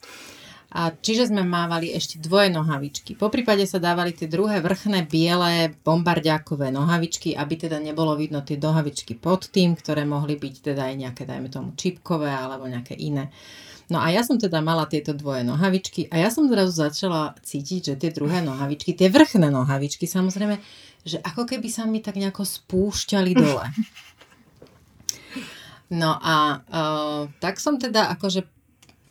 [0.69, 3.17] A čiže sme mávali ešte dvoje nohavičky.
[3.17, 8.61] Po prípade sa dávali tie druhé vrchné biele bombardiákové nohavičky, aby teda nebolo vidno tie
[8.61, 13.33] nohavičky pod tým, ktoré mohli byť teda aj nejaké, dajme tomu, čipkové alebo nejaké iné.
[13.89, 17.81] No a ja som teda mala tieto dvoje nohavičky a ja som zrazu začala cítiť,
[17.89, 20.61] že tie druhé nohavičky, tie vrchné nohavičky samozrejme,
[21.01, 23.65] že ako keby sa mi tak nejako spúšťali dole.
[25.89, 28.45] No a uh, tak som teda akože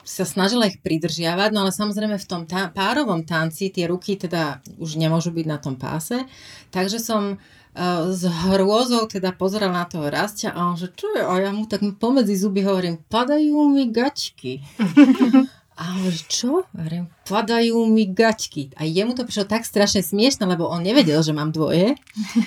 [0.09, 4.65] sa snažila ich pridržiavať, no ale samozrejme v tom tá, párovom tanci tie ruky teda
[4.81, 6.25] už nemôžu byť na tom páse,
[6.73, 11.21] takže som uh, s hrôzou teda pozerala na toho rastia a on že čo je,
[11.21, 14.65] a ja mu tak pomedzi zuby hovorím, padajú mi gačky.
[15.79, 15.95] A
[16.27, 16.67] čo?
[16.75, 18.75] Hovorím, padajú mi gačky.
[18.75, 21.95] A jemu to prišlo tak strašne smiešne, lebo on nevedel, že mám dvoje,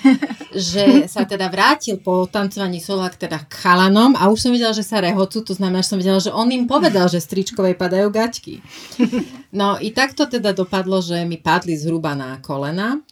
[0.52, 4.84] že sa teda vrátil po tancovaní solák teda k chalanom a už som videla, že
[4.84, 8.60] sa rehocú, to znamená, že som videla, že on im povedal, že stričkovej padajú gačky.
[9.52, 13.04] No i takto teda dopadlo, že mi padli zhruba na kolena.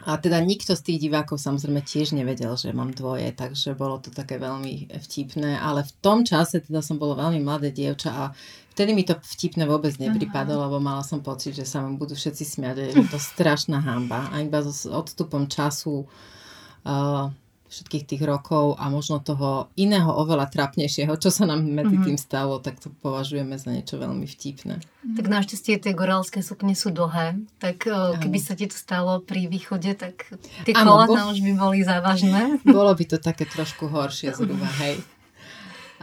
[0.00, 4.08] A teda nikto z tých divákov samozrejme tiež nevedel, že mám dvoje, takže bolo to
[4.08, 8.24] také veľmi vtipné, ale v tom čase teda som bolo veľmi mladé dievča a
[8.72, 12.44] vtedy mi to vtipné vôbec nepripadalo, lebo mala som pocit, že sa mi budú všetci
[12.48, 17.28] smiať, je to strašná hamba a iba s odstupom času uh,
[17.70, 22.06] všetkých tých rokov a možno toho iného oveľa trapnejšieho, čo sa nám medzi mm-hmm.
[22.10, 24.82] tým stalo, tak to považujeme za niečo veľmi vtipné.
[25.14, 28.18] Tak našťastie tie gorálske sukne sú dlhé, tak ano.
[28.18, 30.26] keby sa ti to stalo pri východe, tak
[30.66, 31.30] tie kolena bo...
[31.30, 32.58] už by boli závažné.
[32.66, 34.98] Bolo by to také trošku horšie zhruba, hej.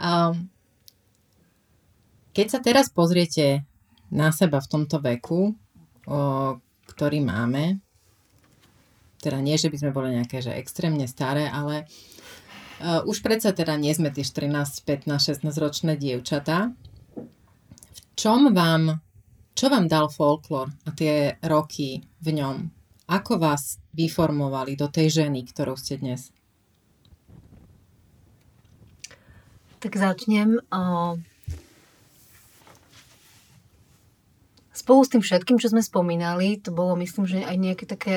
[0.00, 0.48] Um,
[2.32, 3.68] keď sa teraz pozriete
[4.08, 5.52] na seba v tomto veku,
[6.08, 6.18] o,
[6.88, 7.82] ktorý máme,
[9.18, 11.90] teda nie, že by sme boli nejaké že extrémne staré, ale
[12.80, 16.70] uh, už predsa teda nie sme tie 14, 15, 16 ročné dievčatá.
[17.90, 19.02] V čom vám,
[19.58, 22.56] čo vám dal folklór a tie roky v ňom?
[23.08, 26.30] Ako vás vyformovali do tej ženy, ktorou ste dnes?
[29.78, 30.58] Tak začnem.
[30.68, 31.18] Uh,
[34.88, 38.16] spolu s tým všetkým, čo sme spomínali, to bolo myslím, že aj nejaké také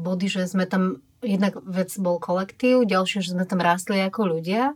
[0.00, 4.74] body, že sme tam, jednak vec bol kolektív, ďalšie, že sme tam rástli ako ľudia,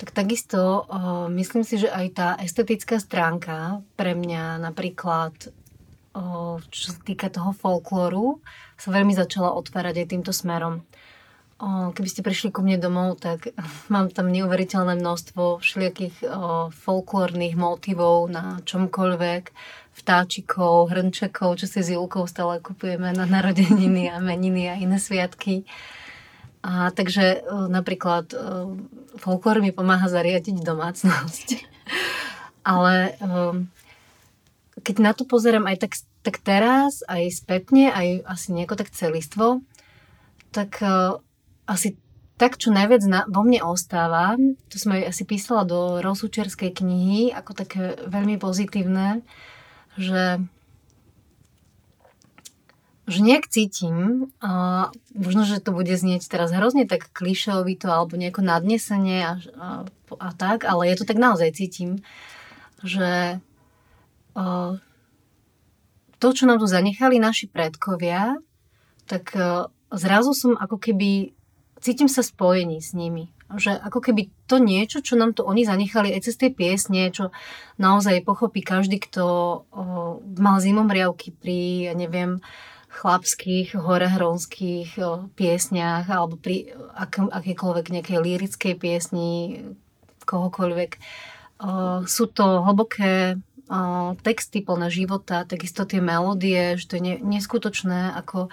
[0.00, 0.88] tak takisto
[1.30, 5.34] myslím si, že aj tá estetická stránka pre mňa napríklad,
[6.16, 8.42] uh, čo sa týka toho folklóru,
[8.74, 10.82] sa veľmi začala otvárať aj týmto smerom.
[11.62, 13.54] Keby ste prišli ku mne domov, tak
[13.94, 16.26] mám tam neuveriteľné množstvo všelijakých
[16.74, 19.44] folklórnych motivov na čomkoľvek
[19.92, 25.68] vtáčikov, hrnčekov, čo si s Julkou stále kupujeme na narodeniny a meniny a iné sviatky.
[26.62, 28.36] A takže e, napríklad e,
[29.18, 31.46] folklór mi pomáha zariadiť domácnosť.
[32.72, 33.12] Ale e,
[34.80, 39.60] keď na to pozerám aj tak, tak teraz, aj spätne, aj asi nejako tak celistvo,
[40.54, 40.84] tak
[41.64, 41.96] asi
[42.36, 44.34] tak, čo najviac na, vo mne ostáva,
[44.66, 49.22] to aj asi písala do rozúčerskej knihy, ako také veľmi pozitívne,
[49.96, 50.42] že
[53.02, 58.46] že nejak cítim, a možno, že to bude znieť teraz hrozne tak klišovito alebo nejako
[58.46, 59.68] nadnesenie a, a,
[60.22, 61.98] a tak, ale je to tak naozaj cítim,
[62.86, 63.42] že
[64.38, 64.42] a,
[66.22, 68.38] to, čo nám tu zanechali naši predkovia,
[69.10, 71.34] tak a, zrazu som ako keby,
[71.82, 76.12] cítim sa spojení s nimi že ako keby to niečo, čo nám to oni zanechali
[76.12, 77.34] aj cez tie piesne, čo
[77.76, 79.34] naozaj pochopí každý, kto o,
[80.38, 82.40] mal zimomriavky pri, ja neviem,
[82.92, 85.00] chlapských, horehronských
[85.32, 89.64] piesniach alebo pri ak, akékoľvek nejakej lírickej piesni
[90.28, 90.90] kohokoľvek.
[90.92, 91.00] O,
[92.04, 93.36] sú to hlboké
[93.68, 98.52] o, texty plné života, takisto tie melódie, že to je ne, neskutočné, ako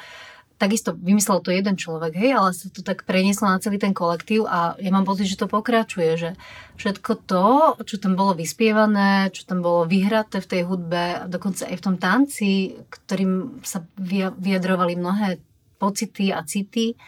[0.59, 4.43] takisto vymyslel to jeden človek, hej, ale sa to tak prenieslo na celý ten kolektív
[4.43, 6.29] a ja mám pocit, že to pokračuje, že
[6.75, 7.47] všetko to,
[7.87, 11.95] čo tam bolo vyspievané, čo tam bolo vyhraté v tej hudbe, dokonca aj v tom
[11.95, 13.87] tanci, ktorým sa
[14.35, 15.39] vyjadrovali mnohé
[15.79, 16.99] pocity a city,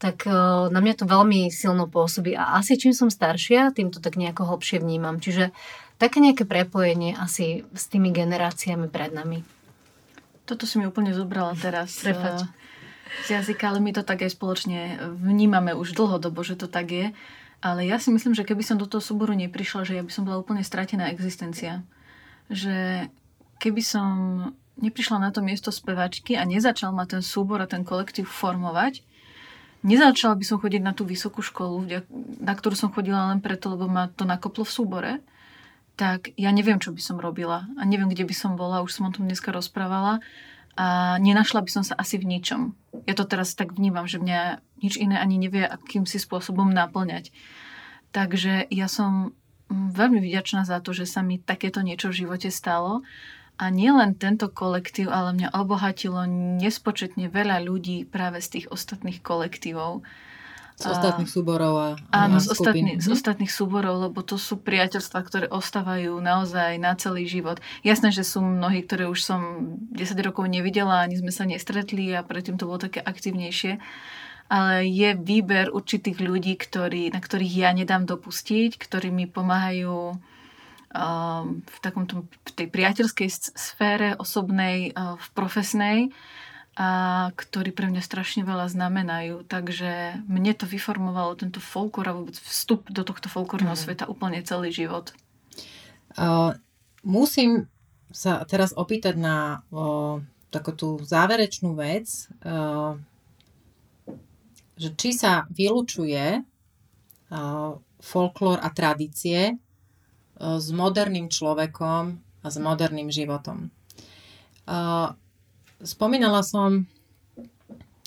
[0.00, 0.32] tak e,
[0.72, 4.48] na mňa to veľmi silno pôsobí a asi čím som staršia, tým to tak nejako
[4.56, 5.20] hlbšie vnímam.
[5.20, 5.52] Čiže
[6.00, 9.44] také nejaké prepojenie asi s tými generáciami pred nami.
[10.48, 12.00] Toto si mi úplne zobrala teraz.
[12.00, 12.48] Prepač
[13.24, 17.06] z jazyka, ale my to tak aj spoločne vnímame už dlhodobo, že to tak je.
[17.64, 20.28] Ale ja si myslím, že keby som do toho súboru neprišla, že ja by som
[20.28, 21.82] bola úplne stratená existencia.
[22.52, 23.08] Že
[23.58, 24.08] keby som
[24.76, 29.00] neprišla na to miesto spevačky a nezačal ma ten súbor a ten kolektív formovať,
[29.80, 31.88] nezačala by som chodiť na tú vysokú školu,
[32.42, 35.12] na ktorú som chodila len preto, lebo ma to nakoplo v súbore,
[35.96, 39.08] tak ja neviem, čo by som robila a neviem, kde by som bola, už som
[39.08, 40.20] o tom dneska rozprávala
[40.76, 42.76] a nenašla by som sa asi v ničom.
[43.08, 47.32] Ja to teraz tak vnímam, že mňa nič iné ani nevie akýmsi spôsobom naplňať.
[48.12, 49.32] Takže ja som
[49.72, 53.00] mm, veľmi vďačná za to, že sa mi takéto niečo v živote stalo.
[53.56, 56.28] A nielen tento kolektív, ale mňa obohatilo
[56.60, 60.04] nespočetne veľa ľudí práve z tých ostatných kolektívov.
[60.76, 65.46] Z ostatných súborov a, Áno, z, ostatní, z ostatných súborov, lebo to sú priateľstva, ktoré
[65.48, 67.64] ostávajú naozaj na celý život.
[67.80, 69.40] Jasné, že sú mnohí, ktoré už som
[69.96, 73.80] 10 rokov nevidela, ani sme sa nestretli a predtým to bolo také aktívnejšie.
[74.52, 81.64] Ale je výber určitých ľudí, ktorý, na ktorých ja nedám dopustiť, ktorí mi pomáhajú um,
[81.64, 85.98] v, takomto, v tej priateľskej sfére, osobnej, uh, v profesnej
[86.76, 86.88] a
[87.32, 89.48] ktorí pre mňa strašne veľa znamenajú.
[89.48, 93.80] Takže mne to vyformovalo tento folklor a vôbec vstup do tohto folklorného mm.
[93.80, 95.16] sveta úplne celý život.
[96.20, 96.52] Uh,
[97.00, 97.72] musím
[98.12, 100.20] sa teraz opýtať na uh,
[100.52, 103.00] takú tú záverečnú vec, uh,
[104.76, 107.72] že či sa vylučuje uh,
[108.04, 113.72] folklór a tradície uh, s moderným človekom a s moderným životom.
[114.68, 115.16] Uh,
[115.82, 116.86] spomínala som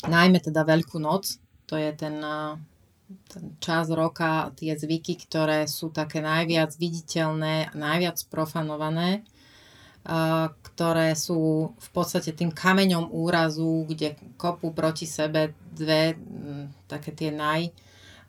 [0.07, 2.17] najmä teda Veľkú noc, to je ten,
[3.29, 9.27] ten čas roka, tie zvyky, ktoré sú také najviac viditeľné, najviac profanované,
[10.63, 16.15] ktoré sú v podstate tým kameňom úrazu, kde kopú proti sebe dve
[16.87, 17.69] také tie naj,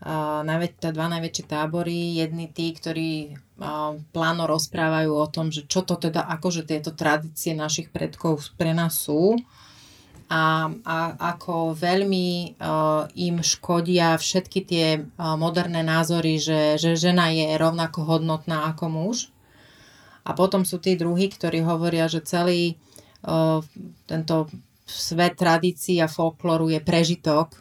[0.00, 2.16] najväč- dva najväčšie tábory.
[2.16, 3.36] Jedni tí, ktorí
[4.16, 8.96] pláno rozprávajú o tom, že čo to teda, akože tieto tradície našich predkov pre nás
[8.96, 9.36] sú
[10.30, 10.96] a, a
[11.34, 18.06] ako veľmi uh, im škodia všetky tie uh, moderné názory, že, že žena je rovnako
[18.06, 19.34] hodnotná ako muž.
[20.22, 22.78] A potom sú tí druhí, ktorí hovoria, že celý
[23.26, 23.58] uh,
[24.06, 24.46] tento
[24.86, 27.58] svet tradícií a folklóru je prežitok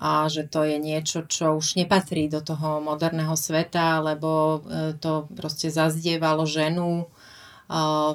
[0.00, 5.28] a že to je niečo, čo už nepatrí do toho moderného sveta, lebo e, to
[5.36, 7.06] proste zazdievalo ženu e,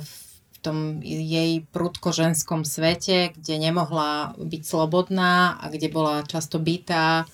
[0.01, 7.29] v tom jej prudko ženskom svete, kde nemohla byť slobodná a kde bola často bytá.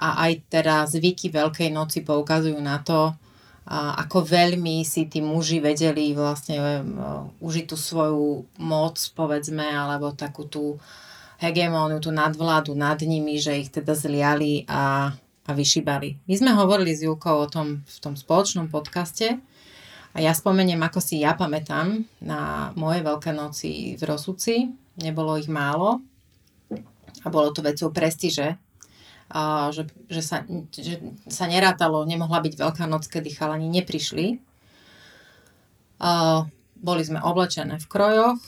[0.00, 3.12] A aj teda zvyky Veľkej noci poukazujú na to,
[3.68, 6.82] ako veľmi si tí muži vedeli vlastne e,
[7.38, 10.80] užiť tú svoju moc, povedzme, alebo takú tú
[11.42, 16.22] hegemóniu, tú nadvládu nad nimi, že ich teda zliali a, a vyšibali.
[16.30, 19.42] My sme hovorili s Julkou o tom v tom spoločnom podcaste
[20.14, 24.70] a ja spomeniem, ako si ja pamätám na moje Veľké noci v Rosuci.
[25.02, 25.98] Nebolo ich málo
[27.22, 28.54] a bolo to vecou prestíže,
[29.32, 34.36] a že, že, sa, že sa nerátalo, nemohla byť Veľká noc, kedy chalani neprišli.
[36.04, 36.44] A
[36.76, 38.40] boli sme oblečené v krojoch,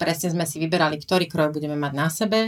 [0.00, 2.40] presne sme si vyberali, ktorý kroj budeme mať na sebe,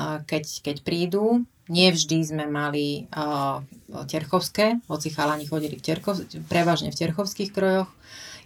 [0.00, 1.44] keď, keď prídu.
[1.68, 3.60] Nie vždy sme mali uh,
[4.08, 7.92] terchovské, hoci chalani chodili v terchov, prevažne v terchovských krojoch.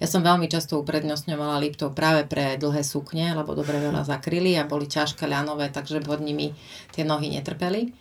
[0.02, 4.66] Ja som veľmi často uprednostňovala Liptov práve pre dlhé sukne, lebo dobre veľa zakryli a
[4.66, 6.50] boli ťažké ľanové, takže pod nimi
[6.90, 7.94] tie nohy netrpeli.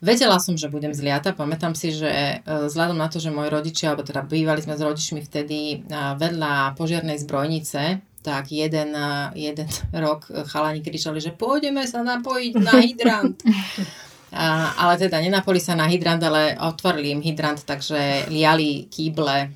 [0.00, 1.36] Vedela som, že budem zliata.
[1.36, 5.20] Pamätám si, že vzhľadom na to, že moji rodičia, alebo teda bývali sme s rodičmi
[5.20, 8.96] vtedy vedľa požiarnej zbrojnice, tak jeden,
[9.36, 9.68] jeden
[10.04, 13.36] rok chalani kričali, že pôjdeme sa napojiť na hydrant.
[14.34, 19.52] A, ale teda nenapoli sa na hydrant, ale otvorili im hydrant, takže liali kýble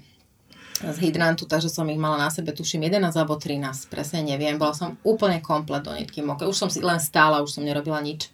[0.78, 4.54] z hydrantu, takže som ich mala na sebe, tuším 11 alebo 13, presne neviem.
[4.54, 6.46] Bola som úplne komplet do nitky mokré.
[6.46, 8.30] Už som si len stála, už som nerobila nič.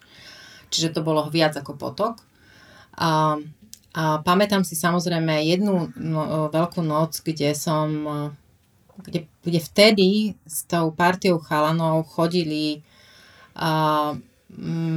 [0.69, 2.21] Čiže to bolo viac ako potok.
[3.01, 3.41] A,
[3.97, 7.89] a pamätám si samozrejme jednu no, veľkú noc, kde som
[9.03, 10.09] kde, kde vtedy
[10.47, 12.87] s tou partiou chalanov chodili
[13.59, 14.15] uh,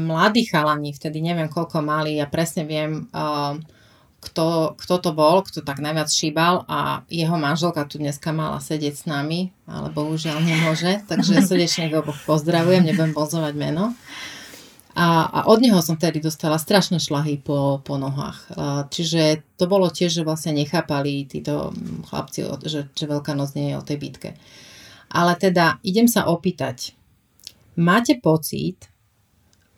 [0.08, 3.58] mladí chalani, vtedy neviem koľko mali, ja presne viem, uh,
[4.22, 8.94] kto, kto to bol, kto tak najviac šíbal a jeho manželka tu dneska mala sedieť
[8.94, 13.94] s nami, ale bohužiaľ nemôže, takže srdečne ho pozdravujem, nebudem pozovať meno.
[14.98, 18.50] A, a od neho som tedy dostala strašné šlahy po, po nohách.
[18.90, 21.70] Čiže to bolo tiež, že vlastne nechápali títo
[22.10, 24.30] chlapci, že, že Veľká noc nie je o tej bitke.
[25.14, 26.98] Ale teda idem sa opýtať,
[27.78, 28.90] máte pocit,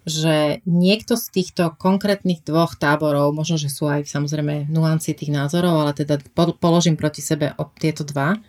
[0.07, 5.83] že niekto z týchto konkrétnych dvoch táborov, možno, že sú aj samozrejme nuancie tých názorov,
[5.83, 6.17] ale teda
[6.57, 8.39] položím proti sebe tieto dva,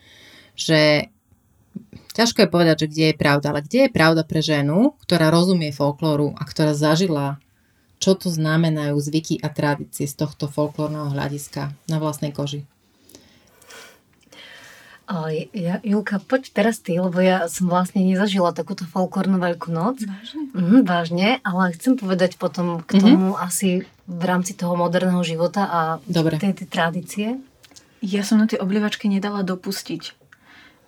[0.55, 1.11] že
[2.15, 5.71] ťažko je povedať, že kde je pravda, ale kde je pravda pre ženu, ktorá rozumie
[5.73, 7.41] folklóru a ktorá zažila,
[8.01, 12.65] čo to znamenajú zvyky a tradície z tohto folklórneho hľadiska na vlastnej koži?
[15.51, 20.07] Ja, Julka, poď teraz ty, lebo ja som vlastne nezažila takúto folklórnu veľkú noc.
[20.07, 20.43] Vážne?
[20.55, 23.03] Mhm, vážne, ale chcem povedať potom k mhm.
[23.03, 26.39] tomu asi v rámci toho moderného života a Dobre.
[26.39, 27.29] tej, tej tradície.
[27.99, 30.20] Ja som na tie oblievačky nedala dopustiť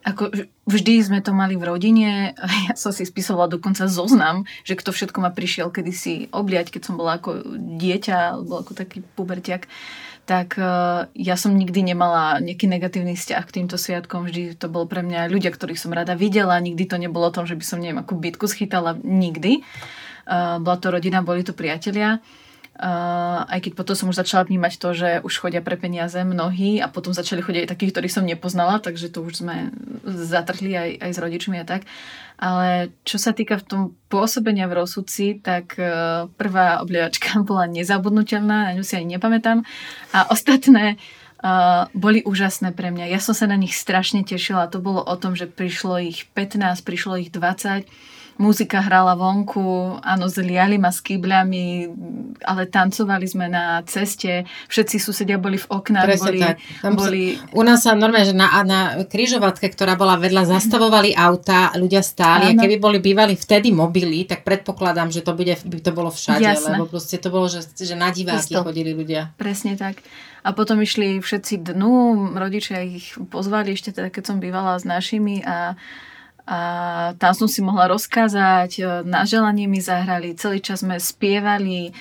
[0.03, 0.35] ako
[0.67, 2.11] vždy sme to mali v rodine.
[2.71, 6.95] Ja som si spisovala dokonca zoznam, že kto všetko ma prišiel kedysi obliať, keď som
[6.95, 7.43] bola ako
[7.79, 9.67] dieťa, alebo ako taký pubertiak
[10.23, 14.31] tak uh, ja som nikdy nemala nejaký negatívny vzťah k týmto sviatkom.
[14.31, 16.63] Vždy to bol pre mňa ľudia, ktorých som rada videla.
[16.63, 18.95] Nikdy to nebolo o tom, že by som, neviem, akú bitku schytala.
[19.03, 19.67] Nikdy.
[20.23, 22.23] Uh, bola to rodina, boli to priatelia.
[22.73, 26.89] Aj keď potom som už začala vnímať to, že už chodia pre peniaze mnohí a
[26.89, 29.69] potom začali chodiť aj takých, ktorých som nepoznala, takže to už sme
[30.09, 31.85] zatrhli aj, aj s rodičmi a tak.
[32.41, 38.73] Ale čo sa týka v tom pôsobenia v rozsudci, tak uh, prvá oblievačka bola nezabudnutelná,
[38.73, 39.69] na ňu si ani nepamätám.
[40.17, 40.97] A ostatné
[41.45, 43.13] uh, boli úžasné pre mňa.
[43.13, 44.73] Ja som sa na nich strašne tešila.
[44.73, 47.85] To bolo o tom, že prišlo ich 15, prišlo ich 20
[48.41, 51.65] muzika hrala vonku, áno, zliali ma s kýbľami,
[52.45, 56.57] ale tancovali sme na ceste, všetci susedia boli v oknách, Presne boli, tak.
[56.81, 57.23] Tam boli...
[57.37, 62.01] Sa, u nás sa normálne, že na, na križovatke, ktorá bola vedľa, zastavovali auta, ľudia
[62.01, 62.59] stáli áno.
[62.59, 66.45] a keby boli bývali vtedy mobily, tak predpokladám, že to, bude, by to bolo všade,
[66.45, 66.77] Jasne.
[66.77, 68.65] lebo proste to bolo, že, že na diváky Isto.
[68.65, 69.35] chodili ľudia.
[69.37, 70.01] Presne tak.
[70.43, 71.95] A potom išli všetci dnu,
[72.35, 75.79] rodičia ich pozvali ešte teda, keď som bývala s našimi a
[76.43, 76.61] a
[77.23, 81.93] tam som si mohla rozkázať, e, na želanie mi zahrali, celý čas sme spievali, e,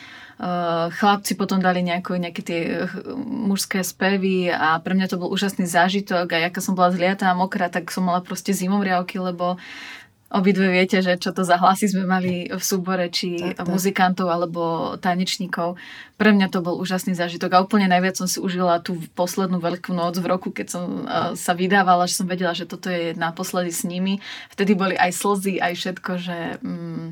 [0.98, 2.76] chlapci potom dali nejaké, nejaké tie e,
[3.22, 7.38] mužské spevy a pre mňa to bol úžasný zážitok a jaká som bola zliatá a
[7.38, 9.62] mokrá, tak som mala proste zimomriavky, lebo
[10.32, 13.68] Obidve viete, že čo to za hlasy sme mali v súbore, či tak, tak.
[13.68, 15.76] muzikantov alebo tanečníkov.
[16.16, 19.92] Pre mňa to bol úžasný zážitok a úplne najviac som si užila tú poslednú veľkú
[19.92, 23.76] noc v roku, keď som uh, sa vydávala, že som vedela, že toto je naposledy
[23.76, 24.24] s nimi.
[24.56, 26.38] Vtedy boli aj slzy, aj všetko, že...
[26.64, 27.12] Um,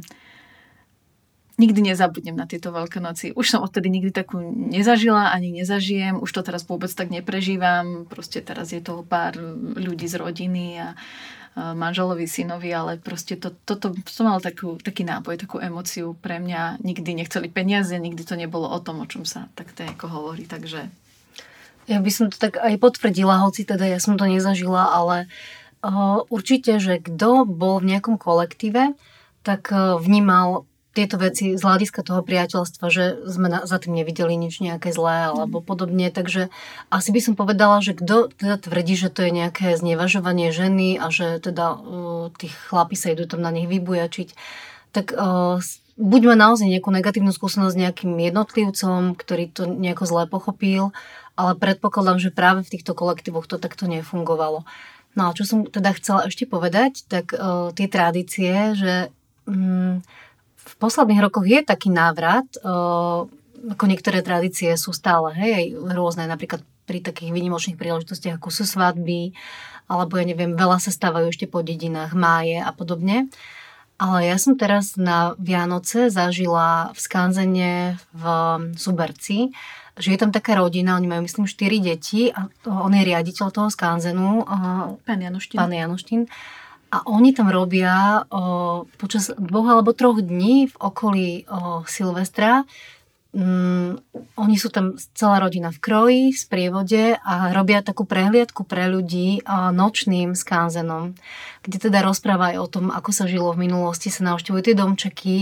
[1.60, 3.36] nikdy nezabudnem na tieto veľké noci.
[3.36, 6.16] Už som odtedy nikdy takú nezažila, ani nezažijem.
[6.16, 8.08] Už to teraz vôbec tak neprežívam.
[8.08, 9.36] Proste teraz je to pár
[9.76, 10.96] ľudí z rodiny a
[11.76, 16.80] manželovi, synovi, ale proste to, toto som mal takú, taký náboj, takú emociu pre mňa.
[16.80, 20.88] Nikdy nechceli peniaze, nikdy to nebolo o tom, o čom sa tak to hovorí, takže...
[21.90, 25.26] Ja by som to tak aj potvrdila, hoci teda ja som to nezažila, ale
[25.82, 28.94] uh, určite, že kto bol v nejakom kolektíve,
[29.42, 34.34] tak uh, vnímal tieto veci z hľadiska toho priateľstva, že sme na, za tým nevideli
[34.34, 36.10] nič nejaké zlé alebo podobne.
[36.10, 36.50] Takže
[36.90, 41.14] asi by som povedala, že kto teda tvrdí, že to je nejaké znevažovanie ženy a
[41.14, 44.34] že teda uh, tí chlapi sa idú tam na nich vybujačiť,
[44.90, 45.62] tak uh,
[46.00, 50.90] buď má naozaj nejakú negatívnu skúsenosť s nejakým jednotlivcom, ktorý to nejako zle pochopil,
[51.38, 54.66] ale predpokladám, že práve v týchto kolektívoch to takto nefungovalo.
[55.14, 59.14] No a čo som teda chcela ešte povedať, tak uh, tie tradície, že
[59.46, 60.02] um,
[60.70, 62.46] v posledných rokoch je taký návrat,
[63.60, 65.66] ako niektoré tradície sú stále, hej, aj
[65.98, 69.34] rôzne, napríklad pri takých výnimočných príležitostiach, ako sú svadby,
[69.90, 73.28] alebo ja neviem, veľa sa stávajú ešte po dedinách, máje a podobne.
[74.00, 78.24] Ale ja som teraz na Vianoce zažila v Skanzene v
[78.80, 79.52] Suberci,
[80.00, 83.68] že je tam taká rodina, oni majú myslím 4 deti a on je riaditeľ toho
[83.68, 84.48] Skanzenu.
[85.04, 85.60] Pán Janoštín.
[85.60, 86.32] Pán Janoštín.
[86.90, 92.66] A oni tam robia o, počas dvoch alebo troch dní v okolí o, Silvestra.
[93.30, 94.02] Mm,
[94.42, 99.46] oni sú tam celá rodina v kroji, v sprievode a robia takú prehliadku pre ľudí
[99.46, 101.14] o, nočným skanzenom,
[101.62, 105.36] kde teda rozpráva aj o tom, ako sa žilo v minulosti, sa navštevujú tie domčeky,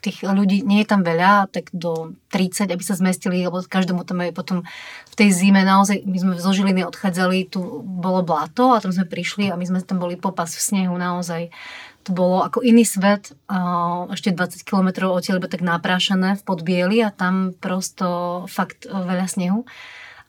[0.00, 4.24] tých ľudí nie je tam veľa, tak do 30, aby sa zmestili, lebo každému tam
[4.24, 4.58] aj potom
[5.12, 9.04] v tej zime naozaj, my sme zo Žiliny odchádzali, tu bolo blato a tam sme
[9.04, 11.52] prišli a my sme tam boli popas v snehu naozaj.
[12.08, 13.36] To bolo ako iný svet,
[14.08, 19.68] ešte 20 km odtiaľ, iba tak naprášané v podbieli a tam prosto fakt veľa snehu.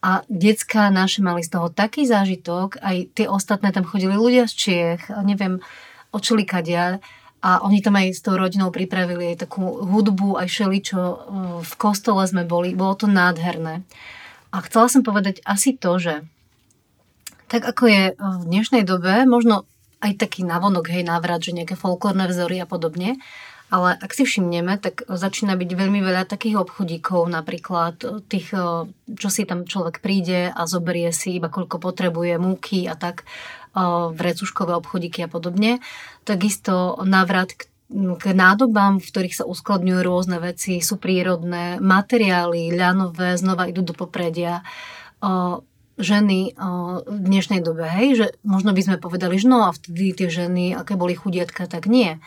[0.02, 4.54] A decka naše mali z toho taký zážitok, aj tie ostatné tam chodili ľudia z
[4.58, 5.62] Čiech, neviem,
[6.12, 7.00] očili kadiaľ
[7.42, 11.00] a oni tam aj s tou rodinou pripravili aj takú hudbu, aj šeličo.
[11.02, 11.16] E,
[11.66, 13.82] v kostole sme boli, bolo to nádherné.
[14.54, 16.22] A chcela som povedať asi to, že
[17.50, 19.68] tak ako je v dnešnej dobe, možno
[20.00, 23.20] aj taký navonok, hej, návrat, že nejaké folklórne vzory a podobne,
[23.72, 28.86] ale ak si všimneme, tak začína byť veľmi veľa takých obchodíkov, napríklad tých, e,
[29.16, 33.26] čo si tam človek príde a zoberie si iba koľko potrebuje, múky a tak
[34.12, 35.80] vrecuškové obchodíky a podobne.
[36.24, 43.36] Takisto návrat k k nádobám, v ktorých sa uskladňujú rôzne veci, sú prírodné, materiály, ľanové,
[43.36, 44.64] znova idú do popredia.
[46.02, 46.52] Ženy
[47.06, 50.74] v dnešnej dobe, hej, že možno by sme povedali, že no a vtedy tie ženy,
[50.74, 52.18] aké boli chudiatka, tak nie.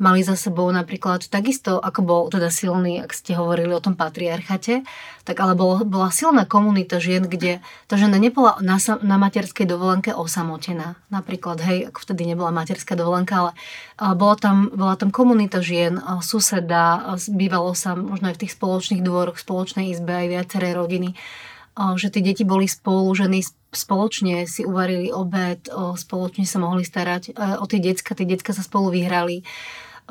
[0.00, 4.82] Mali za sebou napríklad takisto, ako bol teda silný, ak ste hovorili o tom patriarchate,
[5.22, 10.10] tak ale bol, bola silná komunita žien, kde tá žena nebola na, na materskej dovolenke
[10.10, 10.98] osamotená.
[11.12, 13.52] Napríklad, hej, ako vtedy nebola materská dovolenka, ale,
[14.18, 19.38] bola, tam, bola tam komunita žien, suseda, bývalo sa možno aj v tých spoločných dvoroch,
[19.38, 21.14] spoločnej izbe aj viaceré rodiny
[21.72, 23.40] že tie deti boli spolu, ženy
[23.72, 25.64] spoločne si uvarili obed,
[25.96, 29.40] spoločne sa mohli starať o tie decka, tie decka sa spolu vyhrali.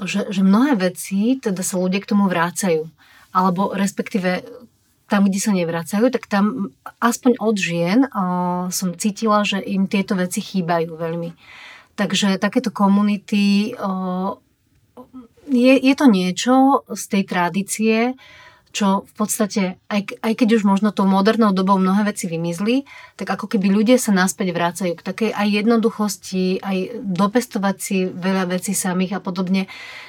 [0.01, 2.89] Že, že mnohé veci, teda sa ľudia k tomu vrácajú.
[3.36, 4.41] Alebo respektíve
[5.12, 6.72] tam, kde sa nevracajú, tak tam
[7.03, 8.07] aspoň od žien
[8.72, 11.36] som cítila, že im tieto veci chýbajú veľmi.
[11.99, 13.76] Takže takéto komunity
[15.51, 18.16] je, je to niečo z tej tradície,
[18.72, 19.61] čo v podstate,
[19.91, 22.88] aj, aj keď už možno tou modernou dobou mnohé veci vymizli,
[23.19, 28.47] tak ako keby ľudia sa naspäť vrácajú k takej aj jednoduchosti, aj dopestovať si veľa
[28.47, 29.67] vecí samých a podobne.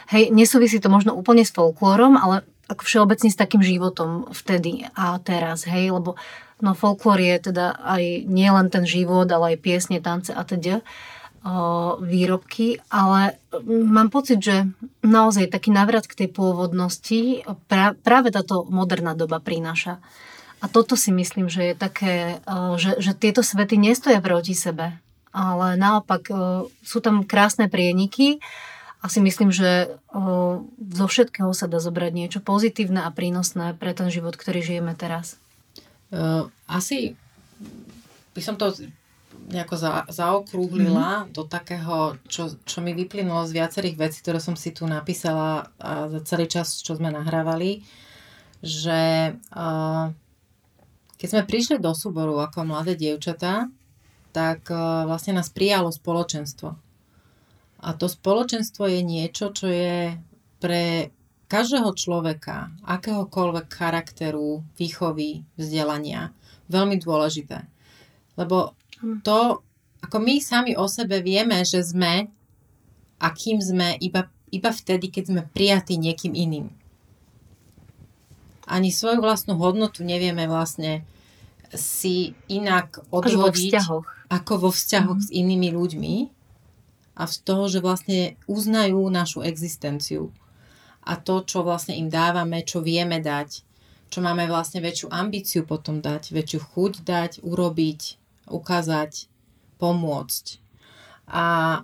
[0.09, 5.19] Hej, nesúvisí to možno úplne s folklórom, ale ako všeobecne s takým životom vtedy a
[5.19, 6.15] teraz, hej, lebo
[6.63, 10.81] no folklór je teda aj nielen ten život, ale aj piesne, tance a teda
[11.99, 13.35] výrobky, ale
[13.67, 14.71] mám pocit, že
[15.03, 17.43] naozaj taký návrat k tej pôvodnosti
[18.07, 19.99] práve táto moderná doba prináša.
[20.63, 22.39] A toto si myslím, že je také,
[22.79, 25.03] že, že tieto svety nestoja proti sebe,
[25.35, 26.31] ale naopak
[26.87, 28.39] sú tam krásne prieniky
[29.03, 29.99] a si myslím, že
[30.79, 35.43] zo všetkého sa dá zobrať niečo pozitívne a prínosné pre ten život, ktorý žijeme teraz.
[36.71, 37.19] Asi
[38.39, 38.71] by som to
[39.49, 41.33] nejako za, zaokrúhlila mm-hmm.
[41.35, 46.07] do takého, čo, čo mi vyplynulo z viacerých vecí, ktoré som si tu napísala a
[46.07, 47.83] za celý čas, čo sme nahrávali,
[48.63, 50.07] že uh,
[51.19, 53.67] keď sme prišli do súboru ako mladé dievčatá,
[54.31, 56.79] tak uh, vlastne nás prijalo spoločenstvo.
[57.83, 60.15] A to spoločenstvo je niečo, čo je
[60.63, 61.11] pre
[61.51, 66.31] každého človeka, akéhokoľvek charakteru, výchovy, vzdelania,
[66.71, 67.67] veľmi dôležité.
[68.41, 68.73] Lebo
[69.23, 69.63] to,
[70.03, 72.31] ako my sami o sebe vieme, že sme
[73.23, 76.67] a kým sme iba, iba vtedy, keď sme prijatí niekým iným.
[78.67, 81.07] Ani svoju vlastnú hodnotu nevieme vlastne
[81.75, 85.27] si inak odhodiť vo ako vo vzťahoch mm.
[85.29, 86.15] s inými ľuďmi
[87.21, 90.33] a z toho, že vlastne uznajú našu existenciu
[91.05, 93.61] a to, čo vlastne im dávame, čo vieme dať,
[94.09, 98.01] čo máme vlastne väčšiu ambíciu potom dať, väčšiu chuť dať, urobiť,
[98.49, 99.29] ukázať,
[99.79, 100.47] pomôcť.
[101.33, 101.47] A
[101.79, 101.81] e,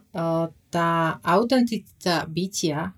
[0.71, 0.91] tá
[1.25, 2.93] autenticita bytia,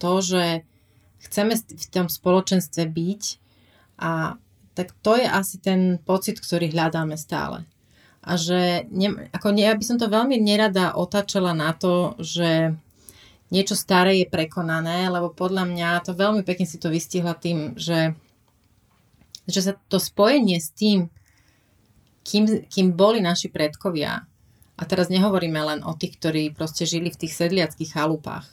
[0.00, 0.64] to, že
[1.20, 3.22] chceme v tom spoločenstve byť
[4.00, 4.40] a
[4.72, 7.68] tak to je asi ten pocit, ktorý hľadáme stále.
[8.24, 12.76] A že, ne, ako ne, ja by som to veľmi nerada otáčala na to, že
[13.52, 18.16] niečo staré je prekonané, lebo podľa mňa to veľmi pekne si to vystihla tým, že,
[19.44, 21.12] že sa to spojenie s tým,
[22.24, 24.26] kým, kým boli naši predkovia,
[24.80, 28.48] a teraz nehovoríme len o tých, ktorí proste žili v tých sedliackých chalupách.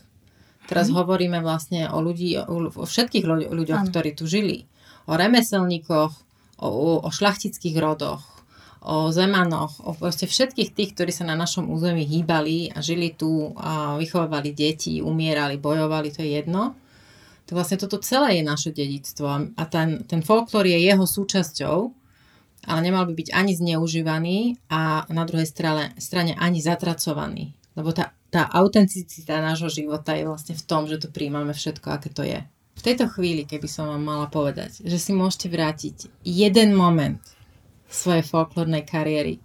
[0.68, 1.00] Teraz hmm.
[1.00, 3.90] hovoríme vlastne o, ľudí, o, o všetkých ľuďoch, hmm.
[3.96, 4.68] ktorí tu žili.
[5.08, 6.12] O remeselníkoch,
[6.60, 8.28] o, o, o šlachtických rodoch,
[8.84, 13.56] o zemanoch, o proste všetkých tých, ktorí sa na našom území hýbali a žili tu
[13.56, 16.76] a vychovávali deti, umierali, bojovali, to je jedno.
[17.48, 21.96] To vlastne toto celé je naše dedictvo a ten, ten folklór je jeho súčasťou
[22.68, 27.56] ale nemal by byť ani zneužívaný a na druhej strane, strane ani zatracovaný.
[27.80, 32.12] Lebo tá, tá autenticita nášho života je vlastne v tom, že to príjmame všetko, aké
[32.12, 32.44] to je.
[32.78, 37.24] V tejto chvíli, keby som vám mala povedať, že si môžete vrátiť jeden moment
[37.88, 39.40] svojej folklórnej kariéry,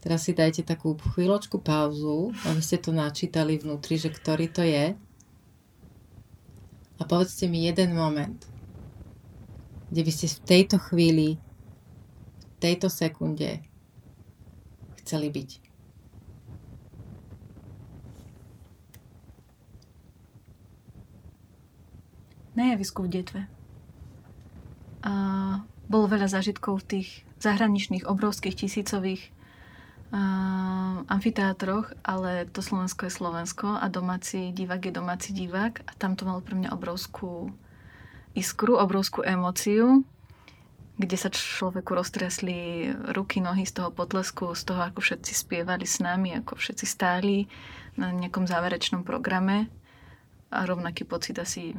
[0.00, 4.96] teraz si dajte takú chvíľočku pauzu, aby ste to načítali vnútri, že ktorý to je
[6.96, 8.40] a povedzte mi jeden moment,
[9.90, 11.28] kde by ste v tejto chvíli,
[12.38, 13.62] v tejto sekunde
[15.02, 15.50] chceli byť.
[22.56, 23.40] Na javisku v detve.
[25.04, 25.12] A
[25.86, 27.08] bolo veľa zážitkov v tých
[27.38, 29.28] zahraničných, obrovských, tisícových
[30.10, 36.16] uh, amfiteátroch, ale to Slovensko je Slovensko a domáci divák je domáci divák a tam
[36.16, 37.54] to malo pre mňa obrovskú
[38.36, 40.04] iskru, obrovskú emóciu,
[40.96, 46.00] kde sa človeku roztresli ruky, nohy z toho potlesku, z toho, ako všetci spievali s
[46.00, 47.48] nami, ako všetci stáli
[48.00, 49.68] na nejakom záverečnom programe.
[50.48, 51.76] A rovnaký pocit asi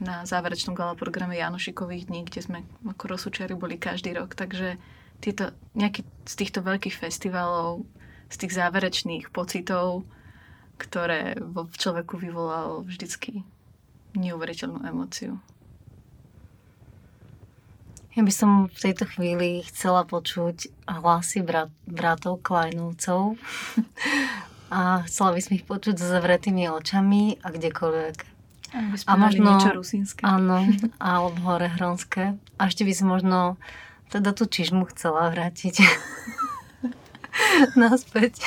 [0.00, 4.78] na záverečnom gala programe Janošikových dní, kde sme ako rozsučiari boli každý rok, takže
[5.18, 7.82] tieto, nejaký z týchto veľkých festivalov,
[8.30, 10.06] z tých záverečných pocitov,
[10.78, 13.42] ktoré vo človeku vyvolalo vždycky
[14.14, 15.42] neuveriteľnú emóciu.
[18.18, 23.38] Ja by som v tejto chvíli chcela počuť hlasy brat, bratov Kleinovcov
[24.74, 28.16] a chcela by som ich počuť s zavretými očami a kdekoľvek.
[29.06, 30.26] A možno niečo rusínske.
[30.26, 30.66] Áno,
[30.98, 32.34] alebo hore hronské.
[32.58, 33.54] A ešte by som možno
[34.10, 35.78] teda tú čižmu chcela vrátiť
[37.78, 38.42] naspäť.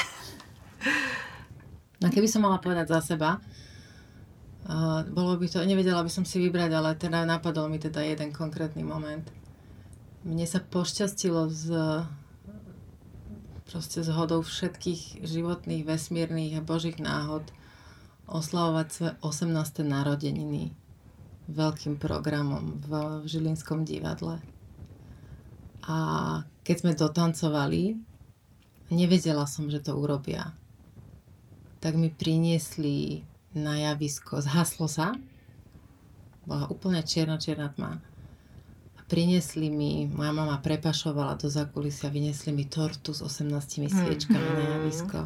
[2.04, 3.40] No keby som mala povedať za seba,
[4.68, 8.36] uh, bolo by to, nevedela by som si vybrať, ale teda napadol mi teda jeden
[8.36, 9.32] konkrétny moment
[10.22, 11.66] mne sa pošťastilo z
[13.66, 17.48] proste zhodou všetkých životných, vesmírnych a božích náhod
[18.28, 19.82] oslavovať svoje 18.
[19.88, 20.76] narodeniny
[21.50, 24.44] veľkým programom v, Žilinskom divadle.
[25.88, 25.98] A
[26.62, 27.98] keď sme dotancovali,
[28.94, 30.54] nevedela som, že to urobia.
[31.82, 33.26] Tak mi priniesli
[33.58, 35.18] na javisko, zhaslo sa,
[36.46, 38.11] bola úplne čierna, čierna tma
[39.12, 44.56] priniesli mi, moja mama prepašovala do zakulisia, vyniesli mi tortu s 18 sviečkami mm.
[44.56, 45.20] na javisko.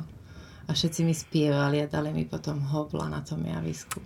[0.66, 4.02] A všetci mi spievali a dali mi potom hobla na tom javisku.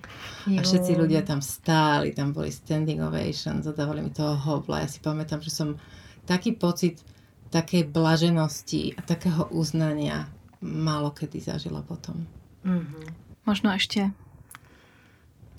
[0.51, 0.59] Jo.
[0.59, 4.83] A všetci ľudia tam stáli, tam boli standing ovations, zadávali mi toho hobla.
[4.83, 5.79] Ja si pamätám, že som
[6.27, 6.99] taký pocit
[7.47, 10.27] takej blaženosti a takého uznania
[10.59, 12.27] málo kedy zažila potom.
[12.67, 13.03] Mm-hmm.
[13.47, 14.11] Možno ešte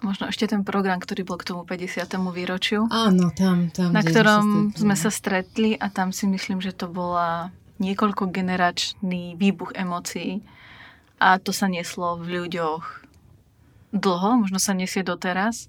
[0.00, 2.04] možno ešte ten program, ktorý bol k tomu 50.
[2.32, 2.88] výročiu.
[2.88, 3.92] Áno, tam, tam.
[3.92, 9.72] Na ktorom sme sa stretli a tam si myslím, že to bola niekoľko generačný výbuch
[9.72, 10.44] emócií
[11.20, 12.84] a to sa nieslo v ľuďoch
[13.92, 15.68] dlho, možno sa nesie doteraz,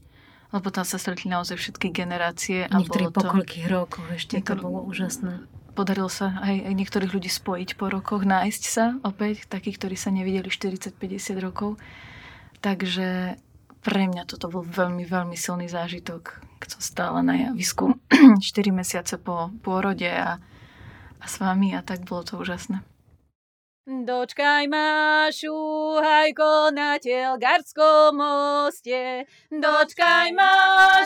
[0.51, 2.67] lebo tam sa stretli naozaj všetky generácie.
[2.67, 4.59] A Niektorí po koľkých rokoch ešte niektor...
[4.59, 5.47] to bolo úžasné.
[5.71, 10.11] Podarilo sa aj, aj niektorých ľudí spojiť po rokoch, nájsť sa opäť, takých, ktorí sa
[10.11, 11.79] nevideli 40-50 rokov.
[12.59, 13.39] Takže
[13.81, 17.99] pre mňa toto bol veľmi, veľmi silný zážitok, som stála na javisku
[18.39, 20.39] 4 mesiace po pôrode a,
[21.19, 22.79] a s vami a tak bolo to úžasné.
[23.81, 29.25] Dočkaj ma, šúhajko na Telgarskom moste.
[29.49, 30.53] Dočkaj ma,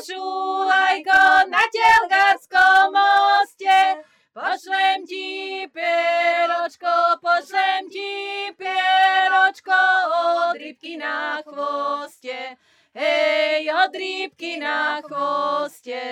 [0.03, 4.05] šúhajko na Telgarskom moste.
[4.36, 9.77] Pošlem ti peročko, pošlem ti peročko
[10.23, 12.57] od rybky na chvoste.
[12.95, 16.03] Hej, od rybky na chvoste.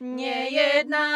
[0.00, 1.08] Nejedná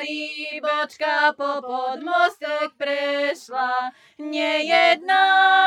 [0.00, 5.24] rybočka po podmostek prešla, nejedná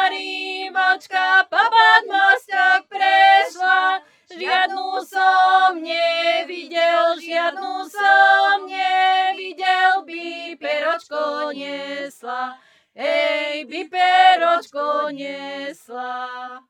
[0.10, 12.62] rybočka po podmostek prešla, Žiadnu som nevidel, žiadnu som nevidel, by peročko nesla.
[12.94, 16.69] Ej, by peročko nesla.